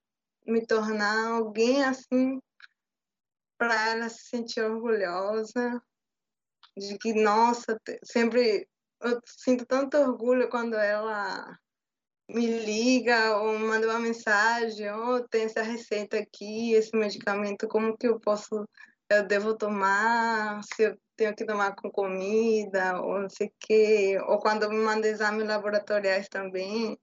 me 0.50 0.66
tornar 0.66 1.28
alguém 1.28 1.84
assim 1.84 2.40
para 3.58 3.90
ela 3.90 4.08
se 4.08 4.24
sentir 4.28 4.62
orgulhosa 4.62 5.82
de 6.76 6.98
que 6.98 7.12
nossa 7.12 7.78
sempre 8.04 8.68
eu 9.02 9.20
sinto 9.24 9.66
tanto 9.66 9.96
orgulho 9.96 10.48
quando 10.48 10.74
ela 10.74 11.58
me 12.28 12.46
liga 12.46 13.38
ou 13.38 13.58
manda 13.58 13.88
uma 13.88 13.98
mensagem 13.98 14.90
ou 14.92 15.16
oh, 15.16 15.28
tem 15.28 15.44
essa 15.44 15.62
receita 15.62 16.18
aqui 16.18 16.72
esse 16.74 16.96
medicamento 16.96 17.68
como 17.68 17.96
que 17.96 18.08
eu 18.08 18.20
posso 18.20 18.66
eu 19.10 19.26
devo 19.26 19.56
tomar? 19.56 20.62
Se 20.62 20.84
eu 20.84 20.96
tenho 21.16 21.34
que 21.34 21.44
tomar 21.44 21.74
com 21.74 21.90
comida 21.90 23.02
ou 23.02 23.22
não 23.22 23.28
sei 23.28 23.48
o 23.48 23.52
quê? 23.58 24.18
Ou 24.28 24.38
quando 24.38 24.70
me 24.70 24.76
manda 24.76 25.08
exames 25.08 25.46
laboratoriais 25.46 26.28
também 26.28 26.96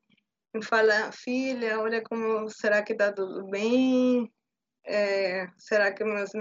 me 0.57 0.65
fala, 0.65 1.11
filha, 1.11 1.79
olha 1.79 2.01
como 2.01 2.49
será 2.49 2.83
que 2.83 2.93
está 2.93 3.11
tudo 3.11 3.47
bem? 3.49 4.31
é, 4.87 5.51
será 5.57 5.93
que 5.93 6.03
meus, 6.03 6.31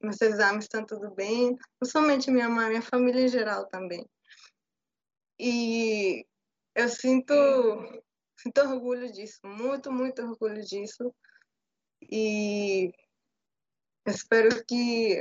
meus 0.00 0.20
exames 0.22 0.64
estão 0.64 0.86
tudo 0.86 1.10
bem? 1.14 1.56
Não 1.80 1.90
somente 1.90 2.30
minha 2.30 2.48
mãe, 2.48 2.68
minha 2.68 2.82
família 2.82 3.22
em 3.22 3.28
geral 3.28 3.66
também. 3.66 4.08
E 5.38 6.24
eu 6.74 6.88
sinto, 6.88 7.34
sinto 8.38 8.60
orgulho 8.60 9.12
disso, 9.12 9.40
muito, 9.44 9.90
muito 9.90 10.22
orgulho 10.22 10.62
disso. 10.64 11.12
E 12.00 12.92
espero 14.06 14.64
que, 14.64 15.18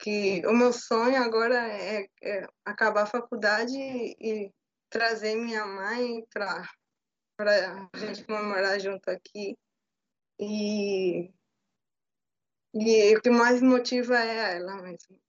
que 0.00 0.44
o 0.44 0.52
meu 0.52 0.72
sonho 0.72 1.22
agora 1.22 1.68
é, 1.68 2.08
é 2.20 2.48
acabar 2.64 3.02
a 3.02 3.06
faculdade 3.06 3.78
e 3.78 4.52
trazer 4.90 5.36
minha 5.36 5.64
mãe 5.64 6.26
para 6.32 6.68
a 7.38 7.98
gente 7.98 8.24
comemorar 8.24 8.80
junto 8.80 9.10
aqui. 9.10 9.58
E, 10.38 11.32
e 12.74 13.16
o 13.16 13.20
que 13.20 13.30
mais 13.30 13.60
motiva 13.60 14.18
é 14.18 14.56
ela 14.56 14.76
mesmo. 14.82 15.20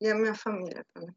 E 0.00 0.08
a 0.08 0.14
minha 0.14 0.34
família 0.34 0.84
também. 0.92 1.14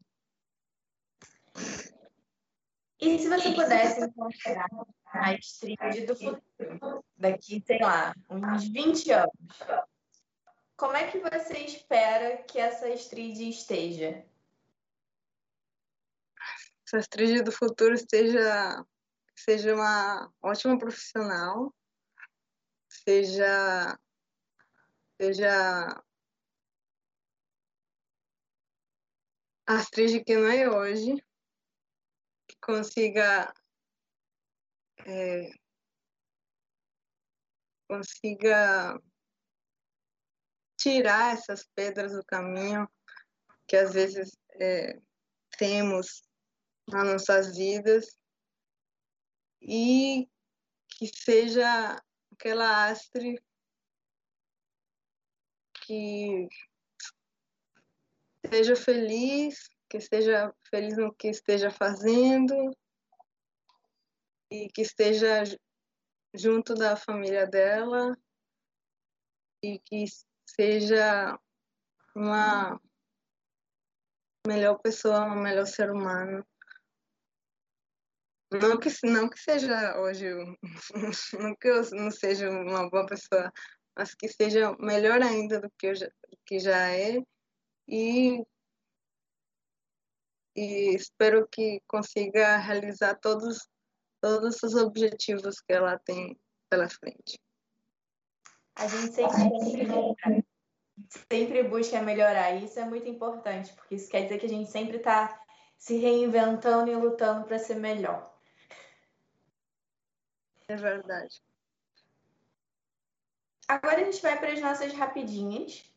E 3.00 3.18
se 3.18 3.28
você 3.28 3.52
pudesse 3.52 4.04
encontrar 4.04 4.66
a 5.06 5.34
Street 5.34 6.06
do 6.06 6.16
futuro, 6.16 7.04
daqui, 7.16 7.62
sei 7.66 7.78
lá, 7.78 8.14
uns 8.30 8.66
20 8.68 9.12
anos, 9.12 9.58
como 10.76 10.96
é 10.96 11.10
que 11.10 11.18
você 11.18 11.58
espera 11.58 12.42
que 12.44 12.58
essa 12.58 12.88
Street 12.90 13.38
esteja? 13.38 14.24
Essa 16.86 16.98
Street 16.98 17.42
do 17.42 17.52
futuro 17.52 17.94
esteja 17.94 18.84
seja 19.36 19.74
uma 19.74 20.32
ótima 20.42 20.78
profissional, 20.78 21.74
seja 22.88 23.98
seja 25.20 26.02
a 29.66 29.74
Astrid 29.74 30.24
que 30.24 30.36
não 30.36 30.48
é 30.48 30.68
hoje, 30.68 31.14
consiga 32.60 33.52
é, 35.06 35.50
consiga 37.88 39.00
tirar 40.78 41.34
essas 41.34 41.66
pedras 41.74 42.12
do 42.12 42.24
caminho 42.24 42.88
que 43.66 43.76
às 43.76 43.94
vezes 43.94 44.36
é, 44.60 45.00
temos 45.58 46.22
nas 46.88 47.06
nossas 47.06 47.56
vidas 47.56 48.18
e 49.64 50.28
que 50.88 51.06
seja 51.06 52.00
aquela 52.32 52.88
astre 52.88 53.42
que 55.86 56.48
seja 58.50 58.76
feliz 58.76 59.68
que 59.88 59.98
esteja 59.98 60.52
feliz 60.68 60.96
no 60.96 61.14
que 61.14 61.28
esteja 61.28 61.70
fazendo 61.70 62.54
e 64.50 64.68
que 64.68 64.82
esteja 64.82 65.44
junto 66.34 66.74
da 66.74 66.96
família 66.96 67.46
dela 67.46 68.16
e 69.62 69.78
que 69.78 70.04
seja 70.46 71.38
uma 72.14 72.80
melhor 74.46 74.78
pessoa, 74.78 75.24
um 75.24 75.40
melhor 75.40 75.66
ser 75.66 75.90
humano. 75.90 76.44
Não 78.60 78.78
que, 78.78 78.88
não 79.04 79.28
que 79.28 79.38
seja 79.38 79.98
hoje, 79.98 80.26
não 81.40 81.54
que 81.56 81.68
eu 81.68 81.82
não 81.92 82.10
seja 82.10 82.48
uma 82.48 82.88
boa 82.88 83.06
pessoa, 83.06 83.52
mas 83.96 84.14
que 84.14 84.28
seja 84.28 84.76
melhor 84.78 85.20
ainda 85.22 85.60
do 85.60 85.70
que, 85.78 85.94
já, 85.94 86.08
que 86.46 86.58
já 86.58 86.90
é 86.90 87.22
e 87.88 88.44
e 90.56 90.94
espero 90.94 91.48
que 91.48 91.80
consiga 91.86 92.56
realizar 92.58 93.16
todos, 93.16 93.68
todos 94.20 94.62
os 94.62 94.74
objetivos 94.74 95.60
que 95.60 95.72
ela 95.72 95.98
tem 95.98 96.38
pela 96.70 96.88
frente. 96.88 97.40
A 98.76 98.86
gente 98.86 99.14
sempre, 99.14 99.36
sempre 101.28 101.62
busca 101.64 102.00
melhorar, 102.02 102.52
e 102.52 102.64
isso 102.64 102.78
é 102.78 102.84
muito 102.84 103.08
importante, 103.08 103.72
porque 103.72 103.96
isso 103.96 104.08
quer 104.08 104.22
dizer 104.22 104.38
que 104.38 104.46
a 104.46 104.48
gente 104.48 104.70
sempre 104.70 104.98
está 104.98 105.40
se 105.76 105.96
reinventando 105.96 106.90
e 106.90 106.94
lutando 106.94 107.46
para 107.46 107.58
ser 107.58 107.76
melhor. 107.76 108.33
É 110.68 110.76
verdade. 110.76 111.42
Agora 113.68 114.00
a 114.00 114.04
gente 114.04 114.20
vai 114.20 114.38
para 114.38 114.52
as 114.52 114.60
nossas 114.60 114.92
rapidinhas. 114.92 115.90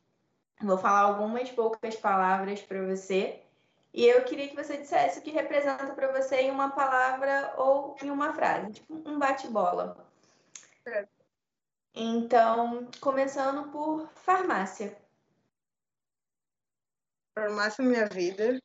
Vou 0.61 0.77
falar 0.77 1.01
algumas 1.01 1.51
poucas 1.51 1.95
palavras 1.95 2.61
para 2.61 2.85
você 2.85 3.43
e 3.93 4.05
eu 4.05 4.23
queria 4.25 4.49
que 4.49 4.55
você 4.55 4.77
dissesse 4.77 5.19
o 5.19 5.21
que 5.21 5.31
representa 5.31 5.93
para 5.93 6.11
você 6.11 6.41
em 6.41 6.51
uma 6.51 6.71
palavra 6.71 7.53
ou 7.57 7.95
em 8.01 8.09
uma 8.09 8.33
frase, 8.33 8.73
tipo 8.73 8.93
um 8.93 9.19
bate-bola. 9.19 10.07
É. 10.85 11.07
Então, 11.93 12.89
começando 12.99 13.71
por 13.71 14.07
farmácia. 14.13 14.95
Farmácia 17.33 17.83
minha 17.83 18.07
vida. 18.07 18.59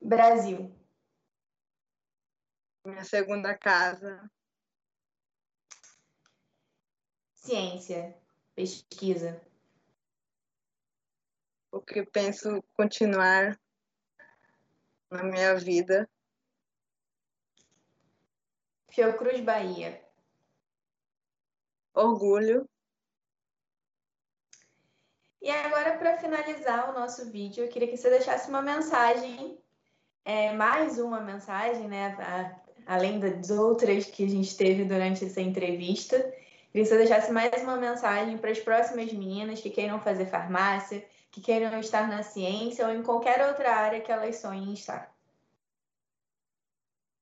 Brasil. 0.00 0.75
Minha 2.86 3.04
segunda 3.04 3.56
casa. 3.56 4.30
Ciência, 7.34 8.16
pesquisa 8.54 9.40
o 11.76 11.80
que 11.80 12.02
penso 12.06 12.62
continuar 12.74 13.60
na 15.10 15.22
minha 15.22 15.54
vida. 15.56 16.08
Fiocruz 18.88 19.40
Bahia. 19.40 20.02
Orgulho. 21.92 22.68
E 25.42 25.50
agora, 25.50 25.98
para 25.98 26.16
finalizar 26.16 26.90
o 26.90 26.94
nosso 26.94 27.30
vídeo, 27.30 27.64
eu 27.64 27.68
queria 27.68 27.88
que 27.88 27.96
você 27.96 28.08
deixasse 28.08 28.48
uma 28.48 28.62
mensagem, 28.62 29.62
é, 30.24 30.52
mais 30.54 30.98
uma 30.98 31.20
mensagem, 31.20 31.86
né? 31.86 32.16
Além 32.86 33.18
das 33.18 33.50
outras 33.50 34.04
que 34.06 34.24
a 34.24 34.28
gente 34.28 34.56
teve 34.56 34.84
durante 34.84 35.24
essa 35.24 35.40
entrevista. 35.40 36.18
Queria 36.70 36.84
que 36.84 36.84
você 36.86 36.96
deixasse 36.96 37.32
mais 37.32 37.62
uma 37.62 37.76
mensagem 37.76 38.38
para 38.38 38.50
as 38.50 38.60
próximas 38.60 39.12
meninas 39.12 39.60
que 39.60 39.70
queiram 39.70 40.00
fazer 40.00 40.26
farmácia, 40.26 41.04
que 41.30 41.40
queiram 41.40 41.78
estar 41.80 42.08
na 42.08 42.22
ciência 42.22 42.86
ou 42.86 42.94
em 42.94 43.02
qualquer 43.02 43.46
outra 43.48 43.74
área 43.74 44.00
que 44.00 44.12
elas 44.12 44.36
sonhem 44.36 44.72
estar? 44.72 45.14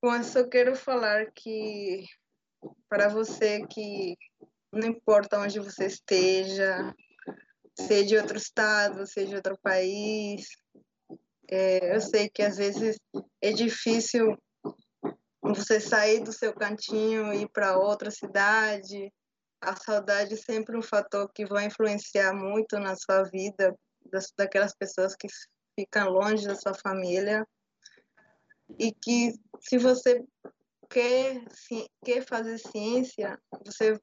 Bom, 0.02 0.14
eu 0.16 0.24
só 0.24 0.46
quero 0.46 0.76
falar 0.76 1.30
que 1.32 2.04
para 2.88 3.08
você 3.08 3.66
que 3.66 4.16
não 4.70 4.88
importa 4.88 5.38
onde 5.40 5.58
você 5.58 5.86
esteja, 5.86 6.94
seja 7.78 8.06
de 8.06 8.16
outro 8.18 8.36
estado, 8.36 9.06
seja 9.06 9.28
de 9.28 9.36
outro 9.36 9.58
país, 9.62 10.46
é, 11.48 11.94
eu 11.94 12.00
sei 12.00 12.28
que 12.28 12.42
às 12.42 12.56
vezes 12.56 12.98
é 13.40 13.52
difícil 13.52 14.36
você 15.52 15.78
sair 15.78 16.20
do 16.20 16.32
seu 16.32 16.54
cantinho 16.54 17.32
e 17.34 17.42
ir 17.42 17.48
para 17.48 17.76
outra 17.76 18.10
cidade. 18.10 19.12
A 19.60 19.76
saudade 19.76 20.34
é 20.34 20.36
sempre 20.36 20.76
um 20.76 20.82
fator 20.82 21.30
que 21.34 21.44
vai 21.44 21.66
influenciar 21.66 22.32
muito 22.32 22.78
na 22.78 22.96
sua 22.96 23.24
vida, 23.24 23.74
das, 24.10 24.32
daquelas 24.36 24.74
pessoas 24.74 25.14
que 25.14 25.28
ficam 25.78 26.08
longe 26.08 26.46
da 26.46 26.54
sua 26.54 26.74
família 26.74 27.46
e 28.78 28.92
que 28.92 29.34
se 29.60 29.76
você 29.76 30.24
quer, 30.88 31.42
se, 31.50 31.86
quer 32.04 32.24
fazer 32.26 32.58
ciência, 32.58 33.38
você, 33.66 33.98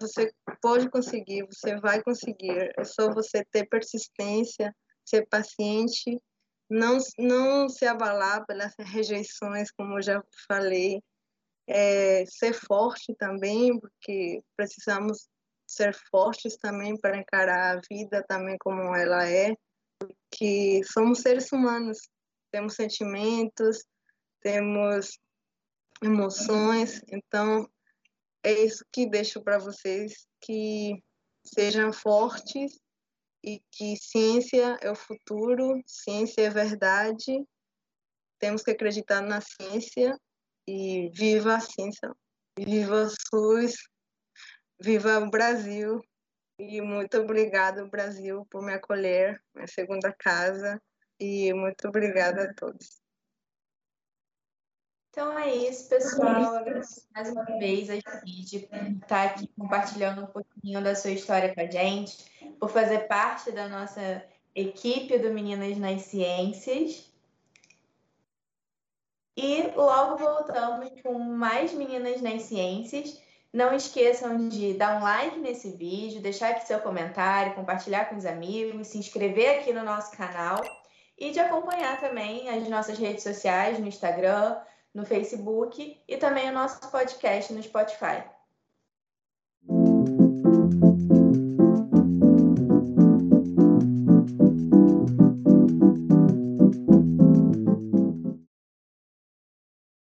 você 0.00 0.32
pode 0.60 0.90
conseguir, 0.90 1.46
você 1.46 1.76
vai 1.80 2.02
conseguir. 2.02 2.72
É 2.76 2.84
só 2.84 3.12
você 3.12 3.42
ter 3.50 3.66
persistência, 3.68 4.74
ser 5.04 5.26
paciente, 5.28 6.20
não, 6.74 6.98
não 7.18 7.68
se 7.68 7.86
abalar 7.86 8.44
pelas 8.46 8.74
rejeições, 8.78 9.70
como 9.70 9.98
eu 9.98 10.02
já 10.02 10.22
falei, 10.48 11.00
é, 11.66 12.26
ser 12.26 12.52
forte 12.52 13.14
também, 13.16 13.78
porque 13.78 14.42
precisamos 14.56 15.28
ser 15.66 15.94
fortes 16.10 16.56
também 16.56 16.98
para 17.00 17.16
encarar 17.16 17.76
a 17.76 17.80
vida 17.90 18.22
também 18.28 18.56
como 18.58 18.94
ela 18.94 19.26
é, 19.26 19.54
que 20.30 20.82
somos 20.84 21.20
seres 21.20 21.50
humanos, 21.52 21.98
temos 22.50 22.74
sentimentos, 22.74 23.84
temos 24.42 25.18
emoções, 26.02 27.00
então 27.08 27.66
é 28.42 28.52
isso 28.52 28.84
que 28.92 29.08
deixo 29.08 29.42
para 29.42 29.58
vocês, 29.58 30.26
que 30.40 31.02
sejam 31.46 31.92
fortes 31.92 32.78
e 33.44 33.62
que 33.70 33.96
ciência 33.96 34.78
é 34.80 34.90
o 34.90 34.96
futuro, 34.96 35.82
ciência 35.86 36.42
é 36.42 36.50
verdade, 36.50 37.44
temos 38.38 38.62
que 38.62 38.70
acreditar 38.70 39.20
na 39.20 39.40
ciência 39.40 40.18
e 40.66 41.10
viva 41.14 41.56
a 41.56 41.60
ciência, 41.60 42.10
viva 42.58 43.02
o 43.02 43.10
SUS, 43.10 43.74
Viva 44.80 45.18
o 45.18 45.30
Brasil! 45.30 46.00
E 46.58 46.80
muito 46.80 47.18
obrigado, 47.18 47.88
Brasil, 47.88 48.46
por 48.50 48.62
me 48.62 48.74
acolher, 48.74 49.40
minha 49.54 49.66
segunda 49.66 50.12
casa. 50.12 50.80
E 51.18 51.52
muito 51.54 51.88
obrigada 51.88 52.44
a 52.44 52.54
todos. 52.54 53.00
Então 55.14 55.38
é 55.38 55.54
isso, 55.54 55.88
pessoal. 55.88 56.56
Agradeço 56.56 57.06
mais 57.14 57.30
uma 57.30 57.44
vez 57.44 57.88
a 57.88 57.94
Cid 58.18 58.66
por 58.66 58.82
estar 59.00 59.26
aqui 59.26 59.48
compartilhando 59.56 60.22
um 60.22 60.26
pouquinho 60.26 60.82
da 60.82 60.96
sua 60.96 61.12
história 61.12 61.54
com 61.54 61.60
a 61.60 61.70
gente, 61.70 62.16
por 62.58 62.68
fazer 62.68 63.06
parte 63.06 63.52
da 63.52 63.68
nossa 63.68 64.24
equipe 64.56 65.16
do 65.18 65.32
Meninas 65.32 65.78
nas 65.78 66.02
Ciências. 66.02 67.08
E 69.36 69.62
logo 69.76 70.16
voltamos 70.16 70.90
com 71.00 71.16
mais 71.16 71.72
Meninas 71.72 72.20
nas 72.20 72.42
Ciências. 72.42 73.16
Não 73.52 73.72
esqueçam 73.72 74.48
de 74.48 74.74
dar 74.74 74.98
um 74.98 75.04
like 75.04 75.38
nesse 75.38 75.70
vídeo, 75.70 76.20
deixar 76.20 76.50
aqui 76.50 76.66
seu 76.66 76.80
comentário, 76.80 77.54
compartilhar 77.54 78.06
com 78.06 78.16
os 78.16 78.26
amigos, 78.26 78.88
se 78.88 78.98
inscrever 78.98 79.60
aqui 79.60 79.72
no 79.72 79.84
nosso 79.84 80.10
canal 80.16 80.60
e 81.16 81.30
de 81.30 81.38
acompanhar 81.38 82.00
também 82.00 82.48
as 82.48 82.68
nossas 82.68 82.98
redes 82.98 83.22
sociais 83.22 83.78
no 83.78 83.86
Instagram, 83.86 84.56
no 84.94 85.04
Facebook 85.04 86.00
e 86.06 86.16
também 86.16 86.48
o 86.48 86.52
nosso 86.52 86.90
podcast 86.90 87.52
no 87.52 87.62
Spotify. 87.62 88.33